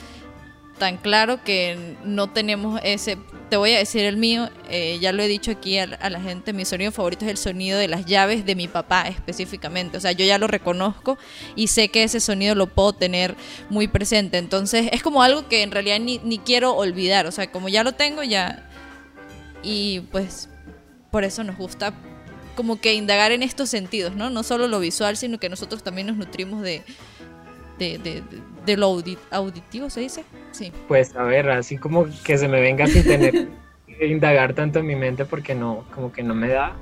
[0.83, 3.17] tan claro que no tenemos ese.
[3.49, 6.51] Te voy a decir el mío, eh, ya lo he dicho aquí a, la gente,
[6.51, 9.95] mi sonido favorito es el sonido de las llaves de mi papá específicamente.
[9.95, 11.17] O sea, yo ya lo reconozco
[11.55, 13.33] y sé que ese sonido lo puedo tener
[13.69, 14.37] muy presente.
[14.37, 17.27] Entonces es como algo que en realidad ni, ni quiero olvidar.
[17.27, 18.69] O sea, como ya lo tengo, ya.
[19.63, 20.49] Y pues
[21.11, 21.93] por eso nos gusta
[22.57, 24.29] como que indagar en estos sentidos, ¿no?
[24.29, 26.83] No solo lo visual, sino que nosotros también nos nutrimos de,
[27.83, 28.23] de,
[28.65, 28.97] de, lo
[29.31, 30.23] auditivo, ¿se dice?
[30.51, 30.71] Sí.
[30.87, 33.47] Pues a ver, así como que se me venga sin tener
[33.87, 36.73] que indagar tanto en mi mente porque no, como que no me da.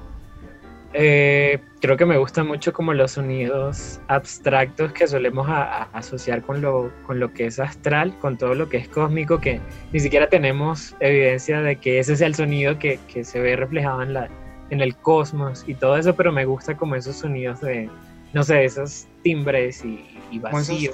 [0.93, 5.47] Eh, creo que me gustan mucho como los sonidos abstractos que solemos
[5.93, 9.61] asociar con lo, con lo que es astral, con todo lo que es cósmico, que
[9.93, 14.03] ni siquiera tenemos evidencia de que ese sea el sonido que, que se ve reflejado
[14.03, 14.27] en, la,
[14.69, 17.89] en el cosmos y todo eso, pero me gusta como esos sonidos de,
[18.33, 20.91] no sé, esos timbres y, y vacío.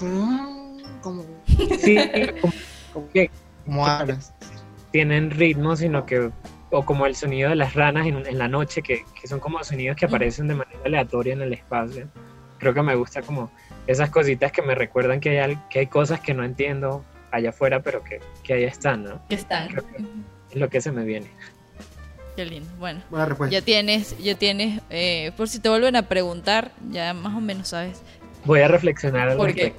[1.02, 1.24] Como,
[1.80, 1.98] sí,
[2.42, 2.54] como,
[3.14, 3.30] que
[4.92, 6.32] tienen ritmo, sino que
[6.70, 9.64] o como el sonido de las ranas en, en la noche, que, que, son como
[9.64, 12.08] sonidos que aparecen de manera aleatoria en el espacio.
[12.58, 13.52] Creo que me gusta como
[13.86, 17.82] esas cositas que me recuerdan que hay, que hay cosas que no entiendo allá afuera,
[17.82, 19.22] pero que, que ahí están, ¿no?
[19.30, 19.70] Están.
[20.50, 21.30] es lo que se me viene.
[22.38, 22.70] Qué lindo.
[22.80, 23.02] Bueno,
[23.50, 27.70] ya tienes, ya tienes, eh, por si te vuelven a preguntar, ya más o menos
[27.70, 28.02] sabes
[28.46, 29.74] Voy a reflexionar al qué?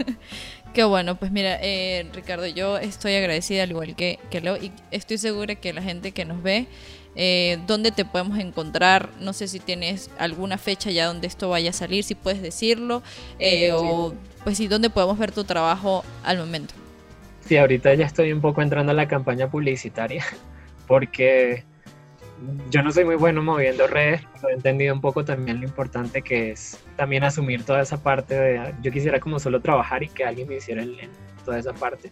[0.74, 4.70] Qué bueno, pues mira, eh, Ricardo, yo estoy agradecida al igual que, que Leo y
[4.90, 6.66] estoy segura que la gente que nos ve,
[7.16, 9.08] eh, ¿dónde te podemos encontrar?
[9.18, 13.02] No sé si tienes alguna fecha ya donde esto vaya a salir, si puedes decirlo,
[13.38, 14.14] eh, o
[14.44, 16.74] pues sí, ¿dónde podemos ver tu trabajo al momento?
[17.46, 20.26] Sí, ahorita ya estoy un poco entrando a la campaña publicitaria,
[20.86, 21.64] porque
[22.70, 26.22] yo no soy muy bueno moviendo redes, pero he entendido un poco también lo importante
[26.22, 30.24] que es también asumir toda esa parte de, yo quisiera como solo trabajar y que
[30.24, 30.96] alguien me hiciera el,
[31.44, 32.10] toda esa parte.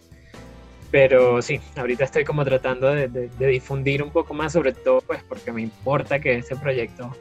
[0.91, 5.51] Pero sí, ahorita estoy como tratando de, difundir un poco más, sobre todo pues porque
[5.51, 7.15] me importa que este proyecto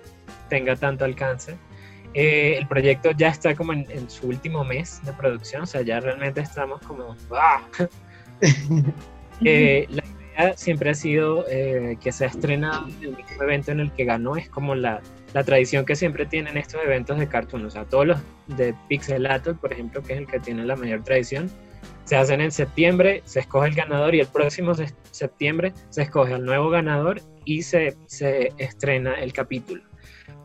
[0.48, 1.56] tenga tanto alcance.
[2.14, 5.98] Eh, el proyecto ya está como en, su último mes de producción, o sea, ya
[6.00, 7.16] realmente estamos como...
[7.32, 7.62] ¡ah!
[9.44, 10.04] eh, la
[10.56, 14.36] siempre ha sido eh, que se en el mismo evento en el que ganó.
[14.36, 15.00] Es como la,
[15.32, 17.64] la, tradición que siempre tienen estos eventos de cartoon.
[17.66, 21.02] O sea, todos los de Pixelator, por ejemplo, que es el que tiene la mayor
[21.02, 21.50] tradición,
[22.04, 24.72] se hacen en septiembre, se escoge el ganador y el próximo
[25.10, 29.82] septiembre se escoge al nuevo ganador y se, se estrena el capítulo.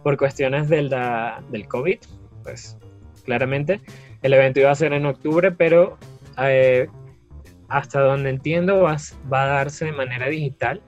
[0.04, 2.00] Por cuestiones del, del COVID,
[2.44, 2.78] pues
[3.26, 3.82] claramente
[4.22, 5.98] el evento iba a ser en octubre, pero
[6.42, 6.88] eh,
[7.70, 8.98] hasta donde entiendo, va,
[9.32, 10.82] va, a darse de manera digital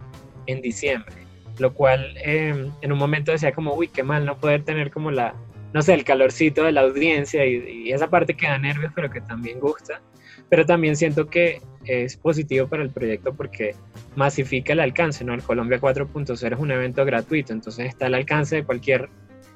[0.48, 1.14] en diciembre.
[1.60, 5.12] Lo cual em, en un momento decía como, uy, qué mal no poder tener como
[5.12, 5.36] la,
[5.74, 9.22] no sé, el calorcito de la audiencia y, esa parte que da nervios, pero que
[9.22, 10.02] también gusta.
[10.50, 13.76] Pero también siento que es positivo para el proyecto porque
[14.16, 15.34] masifica el alcance, ¿no?
[15.34, 19.10] El Colombia 4.0 es un evento gratuito, entonces está al alcance de cualquier,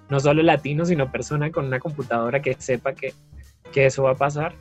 [0.09, 3.13] no solo latino, sino persona con una computadora que sepa que,
[3.73, 4.53] que eso va a pasar.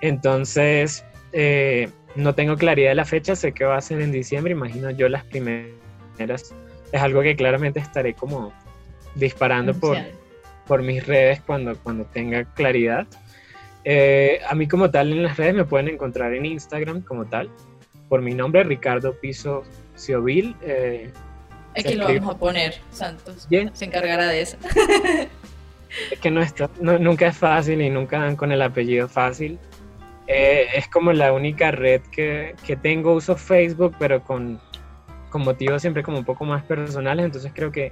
[0.00, 4.52] Entonces, eh, no tengo claridad de la fecha, sé que va a ser en diciembre,
[4.52, 6.54] imagino yo las primeras.
[6.92, 8.52] Es algo que claramente estaré como
[9.14, 9.96] disparando por,
[10.66, 13.06] por mis redes cuando, cuando tenga claridad.
[13.84, 17.48] Eh, a mí como tal en las redes me pueden encontrar en Instagram como tal,
[18.08, 19.62] por mi nombre, Ricardo Piso
[19.96, 20.56] Ciovil.
[20.62, 21.10] Eh,
[21.76, 23.46] Aquí lo vamos a poner, Santos.
[23.72, 24.56] Se encargará de eso.
[26.10, 29.58] es que no está, nunca es fácil y nunca dan con el apellido fácil.
[30.32, 34.60] Eh, es como la única red que, que, tengo, uso Facebook, pero con,
[35.28, 37.90] con motivos siempre como un poco más personales, entonces creo que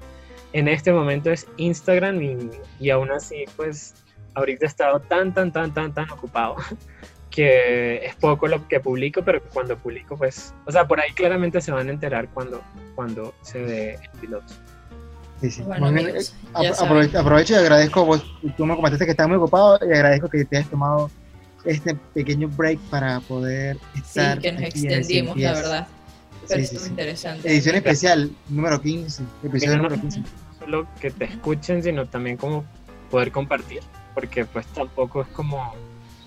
[0.52, 3.97] en este momento es Instagram y, y aún así pues
[4.35, 6.55] ahorita he estado tan, tan, tan, tan, tan ocupado
[7.28, 11.60] que es poco lo que publico, pero cuando publico pues, o sea, por ahí claramente
[11.60, 12.62] se van a enterar cuando,
[12.94, 14.55] cuando se dé el piloto.
[15.40, 15.62] Sí, sí.
[15.62, 18.24] Bueno, amigos, aprovecho, aprovecho, y agradezco, vos,
[18.56, 21.10] tú me comentaste que estás muy ocupado y agradezco que te hayas tomado
[21.64, 24.36] este pequeño break para poder estar.
[24.36, 25.89] Sí, que nos extendimos, la verdad.
[26.48, 27.48] Pero sí, sí, interesante.
[27.51, 30.20] Edición especial, número 15, episodio número 15.
[30.20, 30.26] No
[30.59, 32.64] solo que te escuchen, sino también como
[33.10, 33.80] poder compartir,
[34.14, 35.74] porque pues tampoco es como,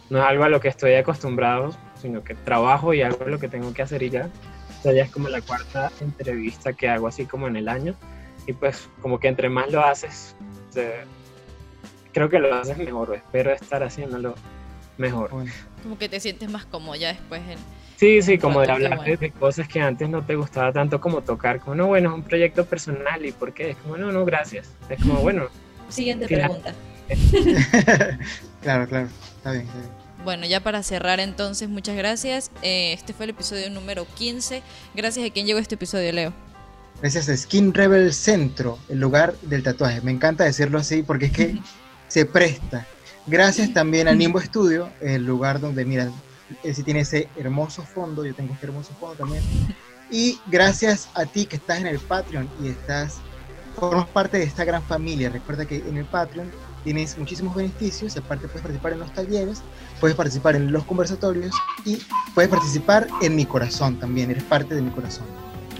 [0.09, 3.47] no es algo a lo que estoy acostumbrado, sino que trabajo y hago lo que
[3.47, 4.29] tengo que hacer y ya.
[4.79, 7.95] O sea, ya es como la cuarta entrevista que hago así como en el año.
[8.47, 10.35] Y pues como que entre más lo haces,
[12.11, 14.35] creo que lo haces mejor, espero estar haciéndolo
[14.97, 15.29] mejor.
[15.83, 17.57] Como que te sientes más cómodo ya después en...
[17.97, 21.59] Sí, sí, como de hablar de cosas que antes no te gustaba tanto como tocar,
[21.59, 24.71] como no, bueno, es un proyecto personal y por qué, es como no, no, gracias,
[24.89, 25.49] es como bueno.
[25.89, 26.73] Siguiente pregunta.
[28.61, 29.07] claro, claro,
[29.37, 29.67] está bien,
[30.23, 32.49] Bueno, ya para cerrar entonces, muchas gracias.
[32.63, 34.63] Eh, este fue el episodio número 15.
[34.95, 36.33] Gracias a quien llegó este episodio, Leo.
[37.01, 40.01] Gracias a Skin Rebel Centro, el lugar del tatuaje.
[40.01, 41.57] Me encanta decirlo así porque es que
[42.07, 42.87] se presta.
[43.27, 46.11] Gracias también a Nimbo Studio, el lugar donde, mira,
[46.63, 49.43] si tiene ese hermoso fondo, yo tengo este hermoso fondo también.
[50.09, 53.17] Y gracias a ti que estás en el Patreon y estás,
[53.79, 55.29] formas parte de esta gran familia.
[55.29, 56.51] Recuerda que en el Patreon
[56.83, 59.61] tienes muchísimos beneficios, aparte puedes participar en los talleres,
[59.99, 61.99] puedes participar en los conversatorios y
[62.33, 65.25] puedes participar en mi corazón también, eres parte de mi corazón.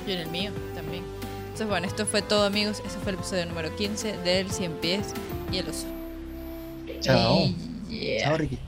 [0.08, 1.04] Y en el mío también.
[1.44, 5.08] Entonces bueno, esto fue todo amigos, este fue el episodio número 15 del 100 pies
[5.52, 6.01] y el oso.
[7.02, 7.50] Chao.
[7.90, 8.24] Yeah.
[8.24, 8.60] Chao, Ricky.